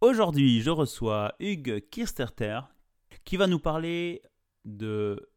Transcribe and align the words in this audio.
Aujourd'hui, 0.00 0.62
je 0.62 0.70
reçois 0.70 1.34
Hugues 1.40 1.84
Kirsterter 1.90 2.60
qui 3.26 3.36
va 3.36 3.46
nous 3.46 3.58
parler 3.58 4.22
de 4.64 5.28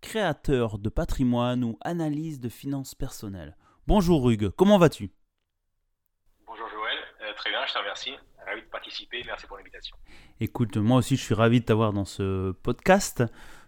créateur 0.00 0.78
de 0.78 0.88
patrimoine 0.88 1.64
ou 1.64 1.76
analyse 1.80 2.38
de 2.38 2.48
finances 2.48 2.94
personnelles. 2.94 3.56
Bonjour 3.88 4.30
Hugues, 4.30 4.50
comment 4.50 4.78
vas-tu? 4.78 5.10
Bonjour 6.46 6.68
Joël, 6.68 6.98
euh, 7.22 7.34
très 7.34 7.50
bien, 7.50 7.66
je 7.66 7.72
te 7.72 7.78
remercie. 7.78 8.12
Ravi 8.46 8.60
de 8.60 8.66
participer, 8.66 9.24
merci 9.26 9.44
pour 9.48 9.56
l'invitation. 9.56 9.96
Écoute, 10.38 10.76
moi 10.76 10.98
aussi 10.98 11.16
je 11.16 11.22
suis 11.22 11.34
ravi 11.34 11.58
de 11.58 11.64
t'avoir 11.64 11.92
dans 11.92 12.04
ce 12.04 12.52
podcast. 12.52 13.24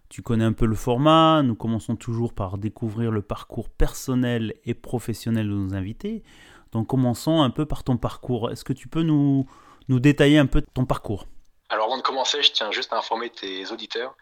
Tu 0.09 0.23
connais 0.23 0.45
un 0.45 0.53
peu 0.53 0.67
le 0.67 0.77
format, 0.77 1.43
nous 1.43 1.57
commençons 1.57 1.97
toujours 1.97 2.33
par 2.33 2.59
découvrir 2.59 3.11
le 3.11 3.23
parcours 3.23 3.71
personnel 3.71 4.55
et 4.65 4.75
professionnel 4.75 5.49
de 5.49 5.53
nos 5.53 5.75
invités. 5.75 6.23
Donc 6.71 6.87
commençons 6.87 7.43
un 7.43 7.51
peu 7.51 7.67
par 7.67 7.83
ton 7.83 7.97
parcours. 7.97 8.53
Est-ce 8.53 8.63
que 8.63 8.73
tu 8.73 8.87
peux 8.87 9.03
nous, 9.03 9.47
nous 9.89 10.01
détailler 10.01 10.39
un 10.39 10.47
peu 10.47 10.63
ton 10.63 10.85
parcours 10.85 11.27
Alors 11.69 11.87
avant 11.87 11.97
de 11.97 12.03
commencer, 12.03 12.43
je 12.43 12.53
tiens 12.53 12.71
juste 12.71 12.93
à 12.93 12.99
informer 12.99 13.31
tes 13.31 13.71
auditeurs 13.71 14.17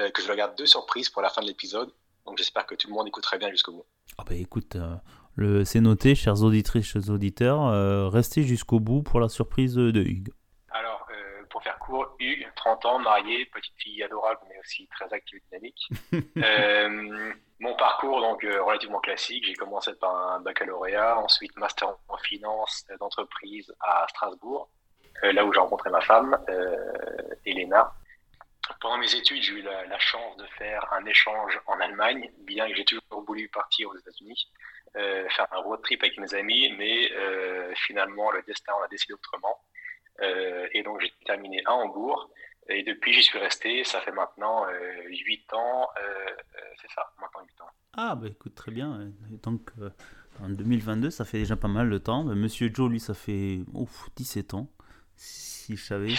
euh, 0.00 0.10
que 0.10 0.20
je 0.20 0.26
leur 0.26 0.36
garde 0.36 0.56
deux 0.58 0.66
surprises 0.66 1.08
pour 1.08 1.22
la 1.22 1.30
fin 1.30 1.40
de 1.40 1.46
l'épisode. 1.46 1.90
Donc 2.26 2.36
j'espère 2.36 2.66
que 2.66 2.74
tout 2.74 2.88
le 2.88 2.94
monde 2.94 3.08
écouterait 3.08 3.38
bien 3.38 3.50
jusqu'au 3.50 3.72
bout. 3.72 3.86
Ah 4.18 4.24
bah 4.24 4.34
écoute, 4.34 4.76
euh, 4.76 4.94
le, 5.36 5.64
c'est 5.64 5.80
noté, 5.80 6.14
chers 6.14 6.42
auditrices, 6.42 6.86
chers 6.86 7.08
auditeurs, 7.08 7.66
euh, 7.66 8.08
restez 8.08 8.42
jusqu'au 8.42 8.78
bout 8.78 9.02
pour 9.02 9.20
la 9.20 9.28
surprise 9.28 9.74
de 9.74 10.00
Hugues. 10.00 10.32
Alors, 10.70 11.08
pour 11.48 11.62
faire 11.62 11.78
court, 11.78 12.14
Hugues, 12.18 12.46
30 12.56 12.84
ans, 12.84 12.98
marié, 12.98 13.46
petite 13.46 13.72
fille 13.78 14.02
adorable, 14.02 14.40
mais 14.48 14.58
aussi 14.60 14.86
très 14.88 15.10
active 15.14 15.38
et 15.38 15.58
dynamique. 15.58 15.88
mon 17.60 17.74
parcours, 17.76 18.20
donc, 18.20 18.42
relativement 18.42 19.00
classique. 19.00 19.44
J'ai 19.46 19.54
commencé 19.54 19.94
par 19.94 20.14
un 20.14 20.40
baccalauréat, 20.40 21.18
ensuite 21.18 21.56
master 21.56 21.96
en 22.08 22.18
finance 22.18 22.84
d'entreprise 23.00 23.72
à 23.80 24.06
Strasbourg. 24.10 24.68
Euh, 25.24 25.32
là 25.32 25.44
où 25.44 25.52
j'ai 25.52 25.60
rencontré 25.60 25.90
ma 25.90 26.00
femme, 26.00 26.38
euh, 26.48 27.34
Elena. 27.44 27.92
Pendant 28.80 28.98
mes 28.98 29.14
études, 29.14 29.42
j'ai 29.42 29.54
eu 29.54 29.62
la, 29.62 29.98
chance 29.98 30.36
de 30.36 30.44
faire 30.58 30.92
un 30.92 31.04
échange 31.06 31.58
en 31.66 31.78
Allemagne, 31.80 32.30
bien 32.40 32.68
que 32.68 32.74
j'ai 32.74 32.84
toujours 32.84 33.24
voulu 33.24 33.48
partir 33.48 33.88
aux 33.88 33.96
États-Unis, 33.96 34.50
euh, 34.96 35.28
faire 35.30 35.46
un 35.52 35.58
road 35.58 35.80
trip 35.82 36.02
avec 36.02 36.18
mes 36.18 36.34
amis, 36.34 36.72
mais 36.76 37.10
finalement 37.76 38.30
le 38.32 38.42
destin 38.42 38.72
en 38.74 38.82
a 38.82 38.88
décidé 38.88 39.14
autrement. 39.14 39.60
et 40.20 40.82
donc 40.82 41.00
j'ai 41.00 41.12
terminé 41.24 41.62
à 41.64 41.74
Hambourg. 41.74 42.30
Et 42.68 42.82
depuis, 42.82 43.12
j'y 43.12 43.22
suis 43.22 43.38
resté. 43.38 43.84
Ça 43.84 44.00
fait 44.00 44.10
maintenant 44.10 44.66
8 45.04 45.52
ans. 45.52 45.88
c'est 46.80 46.90
ça, 46.90 47.08
maintenant 47.20 47.42
8 47.42 47.60
ans. 47.60 47.70
Ah, 47.92 48.16
bah 48.16 48.26
écoute, 48.26 48.56
très 48.56 48.72
bien. 48.72 49.12
Donc, 49.44 49.70
en 50.42 50.48
2022, 50.48 51.10
ça 51.10 51.24
fait 51.24 51.38
déjà 51.38 51.54
pas 51.54 51.68
mal 51.68 51.88
de 51.88 51.98
temps. 51.98 52.24
Monsieur 52.24 52.68
Joe, 52.74 52.90
lui, 52.90 52.98
ça 52.98 53.14
fait 53.14 53.60
ouf, 53.72 54.08
17 54.16 54.54
ans 54.54 54.68
si 55.16 55.76
je 55.76 55.84
savais. 55.84 56.14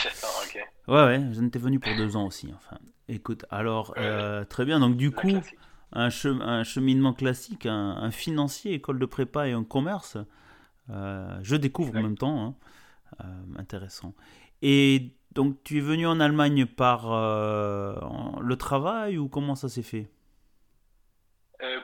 Ouais, 0.88 1.06
ouais, 1.06 1.22
j'en 1.31 1.46
étais 1.46 1.59
venu 1.59 1.80
pour 1.80 1.96
deux 1.96 2.16
ans 2.16 2.25
aussi. 2.25 2.52
Enfin, 2.56 2.78
écoute, 3.08 3.46
alors, 3.50 3.94
euh, 3.97 4.44
très 4.46 4.66
bien. 4.66 4.80
Donc, 4.80 4.97
du 4.97 5.12
coup, 5.12 5.41
un, 5.94 6.09
un, 6.09 6.63
cheminement 6.63 7.13
classique, 7.13 7.66
un, 7.66 8.12
financier, 8.12 8.74
école 8.74 9.00
de 9.00 9.06
prépa 9.06 9.47
et 9.47 9.53
un 9.53 9.63
commerce. 9.63 10.18
Euh, 10.90 11.38
je 11.44 11.56
découvre 11.56 11.96
en 11.97 12.02
même 12.02 12.18
temps. 12.18 12.46
Hein. 12.46 12.56
Euh, 13.22 13.59
intéressant. 13.59 14.13
Et 14.62 15.14
donc, 15.31 15.64
tu 15.64 15.78
es 15.78 15.81
venu 15.81 16.08
en 16.08 16.19
Allemagne 16.19 16.66
par 16.66 17.08
le 17.08 18.56
travail 18.56 19.18
ou 19.18 19.29
comment 19.29 19.56
ça 19.56 19.69
s'est 19.69 19.84
fait? 19.84 20.09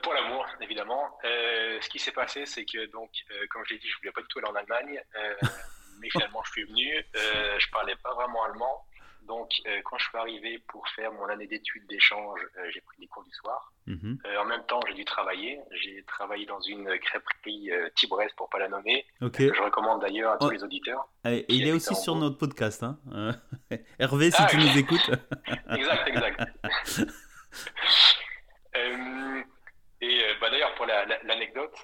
Pour 0.02 0.12
l'amour, 0.12 0.46
évidemment. 0.60 1.18
ce 1.22 1.88
qui 1.88 1.98
s'est 1.98 2.12
passé, 2.12 2.46
c'est 2.46 2.64
que, 2.64 2.90
donc, 2.92 3.10
comme 3.50 3.62
je 3.66 3.74
l'ai 3.74 3.80
dit, 3.80 3.88
je 3.88 3.96
voulais 3.98 4.12
pas 4.12 4.20
du 4.20 4.28
tout 4.28 4.38
aller 4.38 4.48
en 4.48 4.54
Allemagne. 4.54 5.00
mais 6.00 6.10
finalement 6.10 6.42
je 6.44 6.50
suis 6.52 6.64
venu. 6.64 6.96
Euh, 7.16 7.58
je 7.58 7.70
parlais 7.70 7.96
pas 7.96 8.14
vraiment 8.14 8.44
allemand. 8.44 8.84
Donc, 9.26 9.50
euh, 9.66 9.80
quand 9.84 9.96
je 9.98 10.04
suis 10.04 10.18
arrivé 10.18 10.58
pour 10.68 10.86
faire 10.88 11.10
mon 11.12 11.26
année 11.26 11.46
d'études 11.46 11.86
d'échange, 11.86 12.40
euh, 12.58 12.70
j'ai 12.72 12.80
pris 12.82 12.98
des 13.00 13.06
cours 13.06 13.24
du 13.24 13.30
soir. 13.30 13.72
Mhm. 13.86 14.18
Euh, 14.26 14.38
en 14.38 14.44
même 14.44 14.64
temps, 14.66 14.80
j'ai 14.86 14.94
dû 14.94 15.04
travailler. 15.04 15.60
J'ai 15.82 16.02
travaillé 16.04 16.44
dans 16.46 16.60
une 16.60 16.98
crêperie 16.98 17.70
Tibresse, 17.94 18.32
pour 18.36 18.50
pas 18.50 18.58
la 18.58 18.68
nommer. 18.68 19.06
Que 19.32 19.54
je 19.54 19.62
recommande 19.62 20.02
d'ailleurs 20.02 20.32
à 20.32 20.38
tous 20.38 20.50
les 20.50 20.62
auditeurs. 20.62 21.08
Et 21.24 21.46
il 21.48 21.66
est 21.66 21.72
aussi 21.72 21.94
sur 21.94 22.16
notre 22.16 22.36
podcast. 22.36 22.82
Hein. 22.82 22.98
Hervé, 23.98 24.30
si 24.30 24.36
ah, 24.38 24.46
tu 24.50 24.56
nous 24.58 24.78
écoutes. 24.78 25.10
exact, 25.70 26.08
exact. 26.08 26.40
et 30.00 30.22
bah, 30.40 30.50
d'ailleurs, 30.50 30.74
pour 30.74 30.86
l'anecdote, 30.86 31.74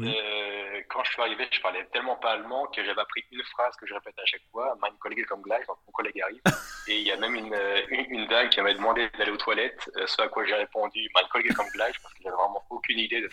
euh, 0.00 0.80
quand 0.88 1.04
je 1.04 1.12
suis 1.12 1.22
arrivé, 1.22 1.46
je 1.50 1.60
parlais 1.60 1.84
tellement 1.92 2.16
pas 2.16 2.32
allemand 2.32 2.66
que 2.66 2.84
j'avais 2.84 3.00
appris 3.00 3.24
une 3.30 3.42
phrase 3.44 3.74
que 3.76 3.86
je 3.86 3.94
répète 3.94 4.18
à 4.18 4.24
chaque 4.24 4.42
fois, 4.50 4.76
Mein 4.82 4.92
Kollege 4.98 5.24
comme 5.26 5.42
gleich, 5.42 5.66
donc 5.66 5.78
mon 5.86 5.92
collègue 5.92 6.20
arrive. 6.20 6.40
Et 6.88 6.98
il 6.98 7.06
y 7.06 7.12
a 7.12 7.16
même 7.16 7.34
une, 7.34 7.54
une, 7.88 8.20
une 8.20 8.26
dame 8.26 8.48
qui 8.48 8.60
m'a 8.60 8.74
demandé 8.74 9.08
d'aller 9.18 9.30
aux 9.30 9.36
toilettes, 9.36 9.90
euh, 9.96 10.06
ce 10.06 10.20
à 10.22 10.28
quoi 10.28 10.44
j'ai 10.44 10.54
répondu 10.54 11.08
Mein 11.14 11.28
Kollege 11.30 11.54
comme 11.54 11.68
gleich, 11.68 11.94
parce 12.02 12.14
que 12.14 12.20
j'avais 12.24 12.36
vraiment 12.36 12.64
aucune 12.70 12.98
idée 12.98 13.20
de 13.20 13.28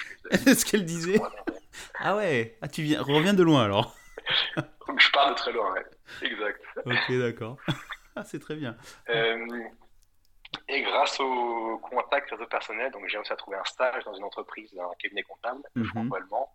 ce 0.54 0.66
qu'elle 0.70 0.86
disait. 0.86 1.20
ah 2.00 2.16
ouais, 2.16 2.58
ah, 2.62 2.68
tu 2.68 2.84
viens, 2.84 3.02
reviens 3.02 3.34
de 3.34 3.44
loin 3.44 3.64
alors. 3.64 3.96
donc 4.88 5.00
je 5.02 5.12
pars 5.12 5.30
de 5.32 5.36
très 5.36 5.52
loin, 5.52 5.74
ouais. 5.74 5.86
exact. 6.22 6.62
Ok, 6.86 7.18
d'accord. 7.18 7.58
ah, 8.16 8.24
c'est 8.24 8.40
très 8.40 8.56
bien. 8.56 8.78
Euh, 9.10 9.48
et 10.68 10.82
grâce 10.82 11.20
au 11.20 11.80
contact 11.80 12.30
réseau 12.32 12.46
personnel, 12.46 12.92
donc 12.92 13.08
j'ai 13.08 13.18
réussi 13.18 13.34
à 13.34 13.36
trouver 13.36 13.58
un 13.58 13.64
stage 13.64 14.04
dans 14.04 14.14
une 14.14 14.24
entreprise, 14.24 14.74
un 14.78 14.96
cabinet 15.00 15.24
comptable 15.24 15.62
mm 15.76 15.86
franco-allemand. 15.86 16.50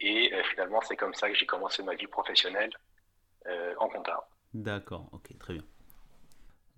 Et 0.00 0.32
euh, 0.32 0.42
finalement, 0.50 0.80
c'est 0.80 0.96
comme 0.96 1.12
ça 1.12 1.28
que 1.28 1.34
j'ai 1.34 1.44
commencé 1.44 1.82
ma 1.82 1.94
vie 1.94 2.06
professionnelle 2.06 2.70
euh, 3.46 3.74
en 3.78 3.88
comptable. 3.88 4.22
D'accord, 4.54 5.08
ok, 5.12 5.36
très 5.38 5.52
bien. 5.52 5.64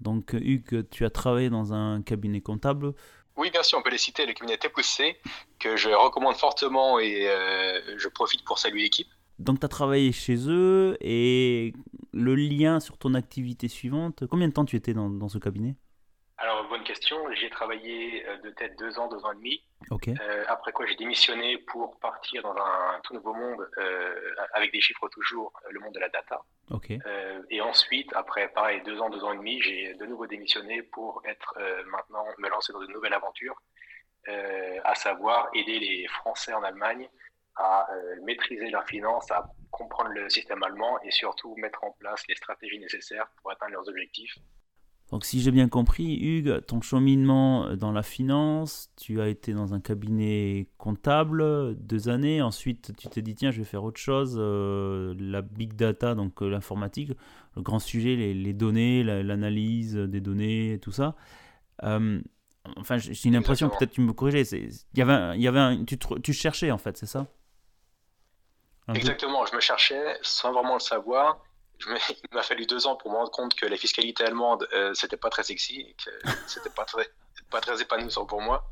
Donc 0.01 0.33
Hugues, 0.33 0.89
tu 0.91 1.05
as 1.05 1.11
travaillé 1.11 1.49
dans 1.49 1.73
un 1.73 2.03
cabinet 2.03 2.41
comptable? 2.41 2.95
Oui, 3.37 3.51
bien 3.53 3.63
sûr, 3.63 3.79
on 3.79 3.83
peut 3.83 3.91
les 3.91 3.99
citer, 3.99 4.27
le 4.27 4.33
cabinet 4.33 4.59
TPC, 4.59 5.17
que 5.61 5.77
je 5.77 5.91
recommande 5.91 6.35
fortement 6.35 6.99
et 6.99 7.29
euh, 7.29 7.97
je 7.97 8.09
profite 8.09 8.45
pour 8.45 8.59
saluer 8.59 8.83
l'équipe. 8.83 9.09
Donc 9.39 9.61
tu 9.61 9.67
as 9.67 9.69
travaillé 9.69 10.11
chez 10.11 10.49
eux 10.49 10.97
et 11.01 11.73
le 12.13 12.35
lien 12.35 12.81
sur 12.81 12.99
ton 12.99 13.15
activité 13.15 13.69
suivante, 13.69 14.27
combien 14.27 14.49
de 14.49 14.53
temps 14.53 14.65
tu 14.65 14.75
étais 14.75 14.93
dans, 14.93 15.09
dans 15.09 15.29
ce 15.29 15.39
cabinet? 15.39 15.77
Bonne 16.69 16.85
question. 16.85 17.17
J'ai 17.35 17.51
travaillé 17.51 18.27
euh, 18.27 18.39
de 18.39 18.51
tête 18.51 18.79
deux 18.79 18.99
ans, 18.99 19.09
deux 19.09 19.25
ans 19.25 19.33
et 19.33 19.37
demi. 19.37 19.63
Okay. 19.91 20.15
Euh, 20.21 20.45
après 20.49 20.73
quoi, 20.73 20.87
j'ai 20.87 20.97
démissionné 20.97 21.59
pour 21.59 21.99
partir 21.99 22.43
dans 22.43 22.55
un 22.57 23.01
tout 23.05 23.15
nouveau 23.15 23.33
monde, 23.33 23.69
euh, 23.79 24.35
avec 24.53 24.73
des 24.73 24.81
chiffres 24.81 25.09
toujours, 25.09 25.53
le 25.71 25.81
monde 25.81 25.95
de 25.95 26.01
la 26.01 26.09
data. 26.09 26.41
Okay. 26.71 26.99
Euh, 27.07 27.43
et 27.51 27.61
ensuite, 27.61 28.13
après 28.15 28.49
pareil, 28.49 28.83
deux 28.85 29.01
ans, 29.01 29.09
deux 29.09 29.25
ans 29.25 29.33
et 29.33 29.37
demi, 29.37 29.61
j'ai 29.63 29.95
de 29.95 30.07
nouveau 30.07 30.27
démissionné 30.27 30.83
pour 30.83 31.23
être 31.25 31.55
maintenant, 31.87 32.25
me 32.39 32.49
lancer 32.49 32.73
dans 32.73 32.83
une 32.83 32.93
nouvelle 32.93 33.15
aventure, 33.15 33.61
à 34.85 34.95
savoir 34.95 35.49
aider 35.55 35.79
les 35.79 36.07
Français 36.09 36.53
en 36.53 36.63
Allemagne 36.63 37.09
à 37.57 37.89
maîtriser 38.23 38.71
leurs 38.71 38.87
finances, 38.87 39.31
à 39.31 39.51
comprendre 39.71 40.11
le 40.11 40.29
système 40.29 40.63
allemand 40.63 41.01
et 41.03 41.11
surtout 41.11 41.57
mettre 41.57 41.83
en 41.83 41.91
place 41.93 42.23
les 42.29 42.37
stratégies 42.37 42.79
nécessaires 42.79 43.27
pour 43.41 43.51
atteindre 43.51 43.73
leurs 43.73 43.89
objectifs 43.89 44.37
donc 45.11 45.25
si 45.25 45.41
j'ai 45.41 45.51
bien 45.51 45.69
compris, 45.69 46.17
Hugues, 46.17 46.61
ton 46.67 46.83
cheminement 46.83 47.75
dans 47.77 47.93
la 47.93 48.03
finance, 48.03 48.91
tu 48.97 49.23
as 49.23 49.29
été 49.29 49.55
dans 49.55 49.73
un 49.73 49.81
cabinet 49.81 50.69
comptable 50.77 51.75
deux 51.77 52.11
années, 52.11 52.43
ensuite 52.43 52.95
tu 52.95 53.09
t'es 53.09 53.23
dit 53.23 53.35
tiens 53.35 53.51
je 53.51 53.59
vais 53.59 53.65
faire 53.65 53.85
autre 53.85 53.99
chose, 53.99 54.37
euh, 54.39 55.15
la 55.19 55.41
big 55.41 55.75
data, 55.75 56.15
donc 56.15 56.43
euh, 56.43 56.51
l'informatique, 56.51 57.13
le 57.57 57.63
grand 57.63 57.79
sujet, 57.79 58.17
les, 58.17 58.53
données, 58.53 59.03
l'analyse 59.03 59.95
des 59.95 60.21
données, 60.21 60.79
tout 60.83 60.93
ça. 60.93 61.15
Euh, 61.85 62.21
enfin 62.77 62.99
j'ai 62.99 63.29
une 63.29 63.37
impression, 63.37 63.71
peut-être 63.71 63.93
tu 63.93 64.03
me 64.03 64.13
corriger, 64.13 64.43
il 64.43 64.99
y 64.99 65.01
avait, 65.01 65.39
il 65.39 65.43
y 65.43 65.49
avait 65.49 65.59
un, 65.59 65.85
tu, 65.87 65.97
tu 66.23 66.35
cherchais 66.35 66.71
en 66.71 66.79
fait, 66.79 66.99
c'est 66.99 67.07
ça? 67.07 67.27
Exactement, 68.93 69.47
je 69.47 69.55
me 69.55 69.61
cherchais 69.61 70.19
sans 70.21 70.53
vraiment 70.53 70.75
le 70.75 70.81
savoir 70.81 71.43
il 72.11 72.35
m'a 72.35 72.43
fallu 72.43 72.67
deux 72.67 72.87
ans 72.87 72.97
pour 72.97 73.11
me 73.11 73.17
rendre 73.17 73.31
compte 73.31 73.55
que 73.55 73.67
la 73.67 73.77
fiscalité 73.77 74.25
allemande, 74.25 74.69
euh, 74.73 74.93
c'était 74.95 75.17
pas 75.17 75.31
très 75.31 75.43
sexy, 75.43 75.95
que 76.05 76.11
c'était 76.47 76.71
pas 76.71 76.85
très, 76.85 77.09
pas 77.51 77.61
très 77.61 77.81
épanouissant 77.81 78.27
pour 78.27 78.41
moi. 78.41 78.69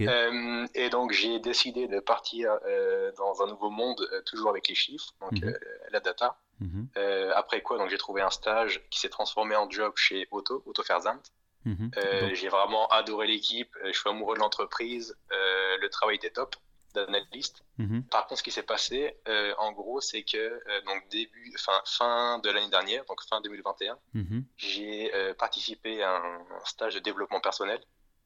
Euh, 0.00 0.66
et 0.76 0.90
donc 0.90 1.10
j'ai 1.10 1.40
décidé 1.40 1.88
de 1.88 1.98
partir 1.98 2.56
euh, 2.66 3.10
dans 3.18 3.42
un 3.42 3.48
nouveau 3.48 3.68
monde, 3.68 4.08
toujours 4.26 4.50
avec 4.50 4.68
les 4.68 4.76
chiffres, 4.76 5.12
donc 5.20 5.32
mhm. 5.32 5.58
la 5.90 6.00
data. 6.00 6.38
Mhm. 6.60 6.88
après 7.34 7.60
quoi, 7.60 7.76
donc 7.76 7.90
j'ai 7.90 7.98
trouvé 7.98 8.22
un 8.22 8.30
stage 8.30 8.80
qui 8.88 9.00
s'est 9.00 9.08
transformé 9.08 9.56
en 9.56 9.68
job 9.68 9.94
chez 9.96 10.28
Auto, 10.30 10.62
Auto 10.66 10.84
Ferzant. 10.84 11.20
Mhm. 11.64 11.90
J'ai 12.34 12.48
vraiment 12.48 12.86
adoré 12.88 13.26
l'équipe, 13.26 13.76
je 13.84 13.92
suis 13.92 14.08
amoureux 14.08 14.36
de 14.36 14.40
l'entreprise, 14.40 15.16
le 15.30 15.88
travail 15.88 16.16
était 16.16 16.30
top 16.30 16.54
d'analyste. 16.94 17.64
Mhm. 17.78 18.04
Par 18.04 18.26
contre, 18.26 18.38
ce 18.38 18.42
qui 18.42 18.50
s'est 18.50 18.62
passé, 18.62 19.16
euh, 19.28 19.54
en 19.58 19.72
gros, 19.72 20.00
c'est 20.00 20.22
que 20.22 20.36
euh, 20.36 20.80
donc 20.86 21.08
début, 21.10 21.52
fin, 21.58 21.80
fin 21.86 22.38
de 22.40 22.50
l'année 22.50 22.70
dernière, 22.70 23.04
donc 23.06 23.22
fin 23.22 23.40
2021, 23.40 23.98
mhm. 24.14 24.44
j'ai 24.56 25.14
euh, 25.14 25.34
participé 25.34 26.02
à 26.02 26.16
un, 26.16 26.44
stage 26.64 26.94
de 26.94 27.00
développement 27.00 27.40
personnel. 27.40 27.80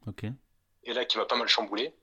Ok. 0.06 0.24
Et 0.84 0.92
là, 0.92 1.04
qui 1.04 1.18
m'a 1.18 1.24
pas 1.24 1.36
mal 1.36 1.48
chamboulé. 1.48 1.94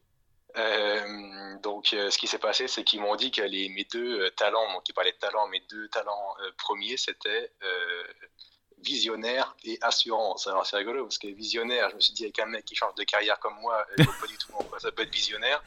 donc, 1.63 1.87
ce 1.87 2.17
qui 2.17 2.27
s'est 2.27 2.37
passé, 2.37 2.67
c'est 2.67 2.83
qu'ils 2.83 3.01
m'ont 3.01 3.15
dit 3.15 3.31
que 3.31 3.41
les, 3.41 3.69
mes 3.69 3.85
deux 3.85 4.29
talents, 4.31 4.71
donc 4.73 4.87
ils 4.89 4.93
parlaient 4.93 5.13
de 5.13 5.17
talents, 5.17 5.47
mes 5.47 5.63
deux 5.69 5.87
talents 5.87 6.35
premiers, 6.57 6.97
c'était 6.97 7.51
visionnaire 8.83 9.55
et 9.63 9.77
assurance. 9.81 10.47
Alors 10.47 10.65
c'est 10.65 10.77
rigolo 10.77 11.03
parce 11.05 11.17
que 11.17 11.27
visionnaire, 11.27 11.89
je 11.89 11.95
me 11.95 12.01
suis 12.01 12.13
dit 12.13 12.23
avec 12.23 12.39
un 12.39 12.45
mec 12.45 12.65
qui 12.65 12.75
change 12.75 12.95
de 12.95 13.03
carrière 13.03 13.39
comme 13.39 13.55
moi, 13.61 13.85
vois 13.97 14.13
pas 14.21 14.27
du 14.27 14.37
tout 14.37 14.51
quoi 14.69 14.79
ça 14.79 14.91
peut 14.91 15.03
être 15.03 15.13
visionnaire. 15.13 15.63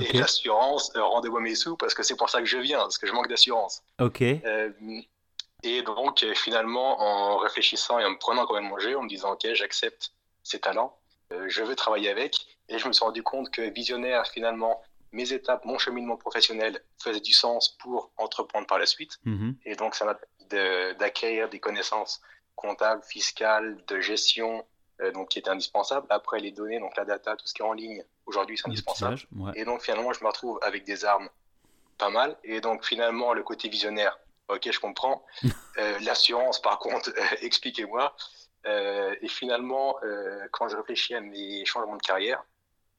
Et 0.00 0.12
l'assurance, 0.12 0.92
euh, 0.96 1.02
rendez-moi 1.02 1.40
mes 1.40 1.54
sous 1.54 1.76
parce 1.76 1.94
que 1.94 2.02
c'est 2.02 2.16
pour 2.16 2.30
ça 2.30 2.40
que 2.40 2.46
je 2.46 2.58
viens, 2.58 2.78
parce 2.78 2.98
que 2.98 3.06
je 3.06 3.12
manque 3.12 3.28
d'assurance. 3.28 3.82
Ok. 4.00 4.22
Euh, 4.22 4.70
et 5.64 5.82
donc 5.82 6.22
euh, 6.22 6.34
finalement, 6.34 7.00
en 7.00 7.38
réfléchissant 7.38 7.98
et 7.98 8.04
en 8.04 8.10
me 8.10 8.18
prenant 8.18 8.46
quand 8.46 8.54
même 8.54 8.68
mon 8.68 8.78
jeu, 8.78 8.96
en 8.96 9.02
me 9.02 9.08
disant 9.08 9.32
ok, 9.32 9.46
j'accepte 9.54 10.12
ces 10.42 10.60
talents, 10.60 10.96
je 11.46 11.62
veux 11.62 11.74
travailler 11.74 12.10
avec. 12.10 12.34
Et 12.70 12.78
je 12.78 12.86
me 12.86 12.92
suis 12.92 13.04
rendu 13.04 13.22
compte 13.22 13.50
que 13.50 13.62
visionnaire, 13.62 14.26
finalement, 14.26 14.82
mes 15.12 15.32
étapes, 15.32 15.64
mon 15.64 15.78
cheminement 15.78 16.16
professionnel 16.16 16.82
faisait 16.98 17.20
du 17.20 17.32
sens 17.32 17.76
pour 17.80 18.12
entreprendre 18.18 18.66
par 18.66 18.78
la 18.78 18.86
suite. 18.86 19.18
Mhm. 19.24 19.56
Et 19.64 19.74
donc 19.74 19.94
ça 19.94 20.04
m'a 20.04 20.14
permis 20.14 20.96
d'acquérir 20.98 21.48
des 21.48 21.60
connaissances 21.60 22.20
comptable, 22.58 23.02
fiscal, 23.04 23.78
de 23.86 24.00
gestion, 24.00 24.64
euh, 25.00 25.12
donc 25.12 25.28
qui 25.28 25.38
est 25.38 25.48
indispensable. 25.48 26.06
Après, 26.10 26.40
les 26.40 26.50
données, 26.50 26.80
donc 26.80 26.96
la 26.96 27.04
data, 27.04 27.36
tout 27.36 27.46
ce 27.46 27.54
qui 27.54 27.62
est 27.62 27.64
en 27.64 27.72
ligne, 27.72 28.02
aujourd'hui, 28.26 28.58
c'est 28.58 28.66
indispensable. 28.66 29.18
Et 29.54 29.64
donc, 29.64 29.82
finalement, 29.82 30.12
je 30.12 30.22
me 30.22 30.28
retrouve 30.28 30.58
avec 30.62 30.84
des 30.84 31.04
armes 31.04 31.28
pas 31.98 32.10
mal. 32.10 32.36
Et 32.42 32.60
donc, 32.60 32.84
finalement, 32.84 33.32
le 33.32 33.42
côté 33.42 33.68
visionnaire, 33.68 34.18
ok, 34.48 34.70
je 34.70 34.80
comprends. 34.80 35.24
Euh, 35.78 35.96
l'assurance, 36.00 36.60
par 36.60 36.80
contre, 36.80 37.10
euh, 37.10 37.22
expliquez-moi. 37.40 38.12
et 38.66 39.28
finalement, 39.28 39.94
quand 40.50 40.66
je 40.68 40.76
réfléchis 40.76 41.14
à 41.14 41.20
mes 41.20 41.64
changements 41.64 41.94
de 41.94 42.02
carrière, 42.02 42.42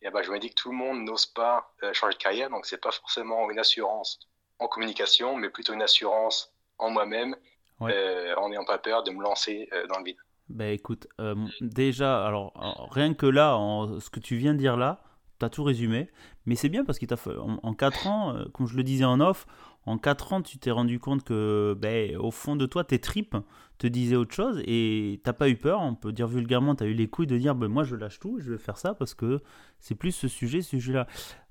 et 0.02 0.08
eh 0.08 0.10
ben, 0.12 0.24
je 0.24 0.32
me 0.32 0.40
dis 0.40 0.50
que 0.50 0.56
tout 0.56 0.72
le 0.72 0.78
monde 0.78 1.04
n'ose 1.04 1.26
pas 1.26 1.74
changer 1.92 2.14
de 2.14 2.24
carrière. 2.24 2.50
Donc, 2.50 2.66
c'est 2.66 2.78
pas 2.78 2.92
forcément 2.92 3.52
une 3.52 3.60
assurance 3.60 4.18
en 4.60 4.70
communication, 4.70 5.36
mais 5.36 5.50
plutôt 5.50 5.74
une 5.74 5.82
assurance 5.82 6.54
en 6.78 6.90
moi-même 6.90 7.36
euh, 7.82 8.36
en 8.36 8.50
n'ayant 8.50 8.66
pas 8.66 8.78
peur 8.78 9.04
de 9.04 9.12
me 9.12 9.22
lancer 9.22 9.70
euh, 9.74 9.88
dans 9.88 10.00
le 10.00 10.06
vide. 10.06 10.18
Ben 10.50 10.74
écoute, 10.74 11.08
euh, 11.20 11.36
déjà, 11.62 12.26
alors 12.26 12.54
rien 12.92 13.14
que 13.14 13.28
là, 13.28 13.56
en, 13.56 14.00
ce 14.00 14.10
que 14.10 14.20
tu 14.20 14.36
viens 14.36 14.54
de 14.54 14.60
dire 14.60 14.78
là, 14.78 15.04
tu 15.40 15.46
as 15.46 15.50
tout 15.50 15.64
résumé, 15.64 16.10
mais 16.46 16.56
c'est 16.56 16.70
bien 16.70 16.84
parce 16.84 16.98
qu'il 16.98 17.08
t'a 17.08 17.18
en, 17.40 17.60
en 17.62 17.74
4 17.74 18.08
ans, 18.08 18.36
comme 18.54 18.66
je 18.66 18.76
le 18.76 18.84
disais 18.84 19.06
en 19.06 19.20
off, 19.20 19.46
en 19.86 19.98
4 19.98 20.34
ans, 20.34 20.42
tu 20.42 20.58
t'es 20.58 20.72
rendu 20.72 21.00
compte 21.00 21.24
que, 21.24 21.76
ben, 21.78 22.18
au 22.18 22.32
fond 22.32 22.56
de 22.56 22.66
toi, 22.66 22.84
tes 22.84 23.00
tripes 23.00 23.38
te 23.78 23.88
disaient 23.88 24.18
autre 24.18 24.34
chose 24.34 24.62
et 24.66 25.22
t'as 25.24 25.34
pas 25.34 25.50
eu 25.50 25.56
peur, 25.56 25.82
on 25.82 25.96
peut 25.96 26.12
dire 26.12 26.28
vulgairement, 26.28 26.76
tu 26.76 26.84
as 26.84 26.88
eu 26.88 26.94
les 26.94 27.08
couilles 27.08 27.28
de 27.28 27.38
dire, 27.38 27.56
ben, 27.56 27.68
moi 27.68 27.84
je 27.84 27.96
lâche 27.96 28.20
tout, 28.20 28.40
je 28.40 28.52
vais 28.52 28.58
faire 28.58 28.78
ça 28.78 28.94
parce 28.94 29.14
que 29.14 29.42
c'est 29.80 29.96
plus 29.96 30.12
ce 30.12 30.28
sujet, 30.28 30.62
ce 30.62 30.72
sujet-là. 30.72 31.08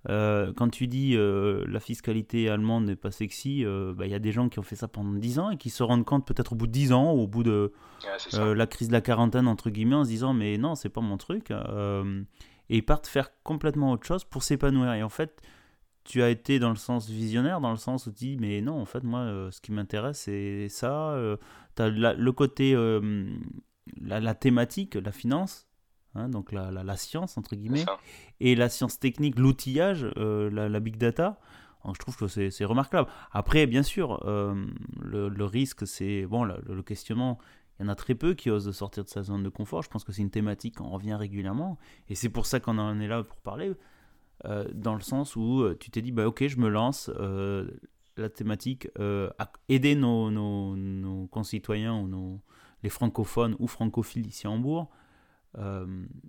Euh, 0.08 0.52
quand 0.56 0.68
tu 0.68 0.86
dis 0.86 1.16
euh, 1.16 1.64
la 1.66 1.80
fiscalité 1.80 2.48
allemande 2.48 2.86
n'est 2.86 2.96
pas 2.96 3.10
sexy, 3.10 3.64
euh, 3.64 3.92
ben, 3.94 4.04
il 4.04 4.10
y 4.10 4.14
a 4.14 4.20
des 4.20 4.32
gens 4.32 4.48
qui 4.48 4.58
ont 4.58 4.62
fait 4.62 4.76
ça 4.76 4.88
pendant 4.88 5.12
10 5.12 5.38
ans 5.38 5.50
et 5.50 5.56
qui 5.56 5.70
se 5.70 5.82
rendent 5.82 6.04
compte 6.04 6.26
peut-être 6.26 6.52
au 6.52 6.56
bout 6.56 6.66
de 6.66 6.72
10 6.72 6.92
ans, 6.92 7.10
au 7.10 7.26
bout 7.26 7.42
de 7.42 7.72
la 8.32 8.66
crise 8.66 8.88
de 8.88 8.92
la 8.92 9.00
quarantaine, 9.00 9.48
entre 9.48 9.70
guillemets, 9.70 9.96
en 9.96 10.04
se 10.04 10.10
disant, 10.10 10.32
mais 10.34 10.56
non, 10.56 10.74
c'est 10.74 10.88
pas 10.88 11.00
mon 11.00 11.16
truc. 11.16 11.50
et 11.50 12.76
ils 12.76 12.84
partent 12.84 13.06
faire 13.06 13.30
complètement 13.42 13.92
autre 13.92 14.06
chose 14.06 14.24
pour 14.24 14.42
s'épanouir. 14.42 14.92
Et 14.92 15.02
en 15.02 15.08
fait, 15.08 15.42
tu 16.04 16.22
as 16.22 16.30
été 16.30 16.58
dans 16.58 16.70
le 16.70 16.76
sens 16.76 17.08
visionnaire, 17.08 17.60
dans 17.60 17.70
le 17.70 17.76
sens 17.76 18.06
où 18.06 18.12
tu 18.12 18.18
dis, 18.18 18.36
mais 18.38 18.60
non, 18.60 18.80
en 18.80 18.86
fait, 18.86 19.02
moi, 19.02 19.48
ce 19.50 19.60
qui 19.60 19.72
m'intéresse, 19.72 20.20
c'est 20.20 20.68
ça. 20.68 21.18
Tu 21.76 21.82
as 21.82 21.88
le 21.88 22.32
côté, 22.32 22.76
la, 24.00 24.34
thématique, 24.34 24.94
la 24.94 25.12
finance, 25.12 25.67
hein, 26.18 26.28
donc 26.28 26.52
la, 26.52 26.70
la, 26.70 26.96
science, 26.96 27.38
entre 27.38 27.56
guillemets, 27.56 27.86
et 28.40 28.54
la 28.54 28.68
science 28.68 28.98
technique, 28.98 29.38
l'outillage, 29.38 30.04
la, 30.04 30.80
big 30.80 30.96
data. 30.96 31.38
je 31.86 31.98
trouve 31.98 32.16
que 32.16 32.26
c'est 32.26 32.64
remarquable. 32.64 33.08
Après, 33.32 33.66
bien 33.66 33.82
sûr, 33.82 34.22
le, 35.00 35.44
risque, 35.44 35.86
c'est. 35.86 36.26
Bon, 36.26 36.44
le, 36.44 36.82
questionnement, 36.82 37.38
il 37.78 37.84
y 37.84 37.86
en 37.86 37.88
a 37.88 37.94
très 37.94 38.14
peu 38.14 38.34
qui 38.34 38.50
osent 38.50 38.70
sortir 38.72 39.04
de 39.04 39.08
sa 39.08 39.22
zone 39.22 39.42
de 39.42 39.48
confort. 39.48 39.82
Je 39.82 39.88
pense 39.88 40.04
que 40.04 40.12
c'est 40.12 40.22
une 40.22 40.30
thématique, 40.30 40.80
on 40.80 40.90
revient 40.90 41.14
régulièrement. 41.14 41.78
Et 42.08 42.14
c'est 42.14 42.28
pour 42.28 42.46
ça 42.46 42.60
qu'on 42.60 42.78
en 42.78 43.00
est 43.00 43.08
là 43.08 43.22
pour 43.22 43.36
parler. 43.36 43.72
Euh, 44.44 44.64
dans 44.72 44.94
le 44.94 45.00
sens 45.00 45.34
où 45.34 45.62
euh, 45.62 45.76
tu 45.78 45.90
t'es 45.90 46.00
dit, 46.00 46.12
bah, 46.12 46.26
ok, 46.26 46.46
je 46.46 46.58
me 46.58 46.68
lance, 46.68 47.10
euh, 47.18 47.68
la 48.16 48.28
thématique, 48.28 48.88
à 48.98 49.52
aider 49.68 49.94
nos, 49.94 50.30
nos, 50.30 50.76
nos, 50.76 51.26
concitoyens 51.28 51.94
ou 51.94 52.08
nos, 52.08 52.40
les 52.82 52.88
francophones 52.88 53.54
ou 53.60 53.68
francophiles 53.68 54.26
ici 54.26 54.46
à 54.46 54.50
Hambourg 54.50 54.90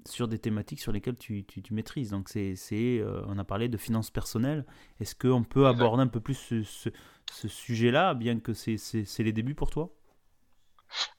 sur 0.06 0.28
des 0.28 0.40
thématiques 0.40 0.82
sur 0.82 0.92
lesquelles 0.92 1.18
tu, 1.18 1.46
tu, 1.46 1.74
maîtrises. 1.74 2.12
Donc, 2.12 2.30
c'est, 2.30 3.04
on 3.28 3.38
a 3.38 3.44
parlé 3.44 3.68
de 3.68 3.78
finances 3.78 4.12
personnelles. 4.12 4.66
Est-ce 5.00 5.16
qu'on 5.16 5.44
peut 5.44 5.68
aborder 5.68 6.04
un 6.04 6.08
peu 6.08 6.20
plus 6.20 6.36
ce, 6.36 6.64
ce, 6.64 6.90
ce 7.32 7.48
sujet-là, 7.48 8.14
bien 8.14 8.40
que 8.40 8.54
c'est, 8.54 8.78
c'est 8.78 9.24
les 9.24 9.34
débuts 9.34 9.56
pour 9.56 9.70
toi? 9.70 9.92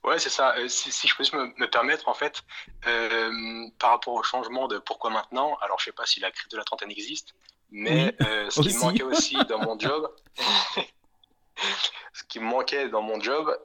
Ouais, 0.05 0.19
c'est 0.19 0.31
ça. 0.31 0.57
Euh, 0.57 0.69
si, 0.69 1.09
je 1.09 1.17
peux 1.17 1.25
me, 1.37 1.67
permettre, 1.67 2.09
en 2.09 2.15
fait, 2.15 2.43
euh, 2.87 3.69
par 3.79 3.91
rapport 3.91 4.15
au 4.15 4.23
changement 4.23 4.69
de 4.69 4.79
pourquoi 4.79 5.11
maintenant, 5.11 5.57
alors 5.63 5.79
je 5.79 5.87
sais 5.87 5.93
pas 5.93 6.07
si 6.07 6.21
la 6.21 6.31
crise 6.31 6.49
de 6.49 6.57
la 6.57 6.65
trentaine 6.65 6.91
existe, 6.91 7.35
mais 7.71 8.15
euh, 8.23 8.51
ce 8.51 8.61
qui 8.61 8.75
me 8.75 8.81
manquait 8.81 9.03
aussi 9.03 9.37
dans 9.49 9.61
mon 9.61 9.79
job, 9.79 10.13
ce 12.13 12.25
qui 12.25 12.41
me 12.41 12.47
manquait 12.47 12.89
dans 12.89 13.03
mon 13.03 13.21
job, 13.21 13.57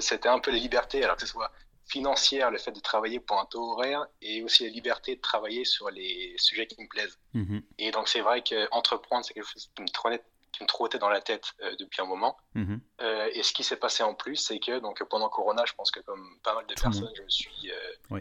c'était 0.00 0.28
un 0.28 0.38
peu 0.38 0.50
les 0.50 0.60
libertés, 0.60 1.04
alors 1.04 1.16
que 1.16 1.22
ce 1.22 1.28
soit 1.28 1.52
financière, 1.92 2.50
le 2.50 2.58
fait 2.58 2.72
de 2.72 2.80
travailler 2.80 3.20
pour 3.20 3.38
un 3.38 3.46
taux 3.46 3.72
horaire, 3.72 4.06
et 4.20 4.42
aussi 4.42 4.64
la 4.64 4.70
liberté 4.70 5.16
de 5.16 5.20
travailler 5.20 5.64
sur 5.64 5.90
les 5.90 6.34
sujets 6.38 6.66
qui 6.66 6.80
me 6.82 6.88
plaisent. 6.88 7.18
Mm-hmm. 7.34 7.62
Et 7.78 7.90
donc 7.90 8.08
c'est 8.08 8.20
vrai 8.20 8.42
qu'entreprendre, 8.42 9.24
c'est 9.24 9.34
quelque 9.34 9.48
chose 9.48 9.70
qui 9.74 9.82
me 9.82 9.88
trottait 9.88 10.22
qui 10.52 10.62
me 10.62 10.68
trottait 10.68 10.98
dans 10.98 11.08
la 11.08 11.20
tête 11.20 11.54
euh, 11.62 11.74
depuis 11.78 12.02
un 12.02 12.06
moment. 12.06 12.36
Mhm. 12.54 12.80
Euh, 13.00 13.28
et 13.32 13.42
ce 13.42 13.52
qui 13.52 13.64
s'est 13.64 13.76
passé 13.76 14.02
en 14.02 14.14
plus, 14.14 14.36
c'est 14.36 14.58
que 14.58 14.78
donc, 14.78 15.02
pendant 15.04 15.28
Corona, 15.28 15.64
je 15.66 15.72
pense 15.72 15.90
que 15.90 16.00
comme 16.00 16.38
pas 16.44 16.54
mal 16.54 16.66
de 16.66 16.74
personnes, 16.74 17.10
je 17.16 17.22
me 17.22 17.28
suis 17.28 17.70
euh, 17.70 18.20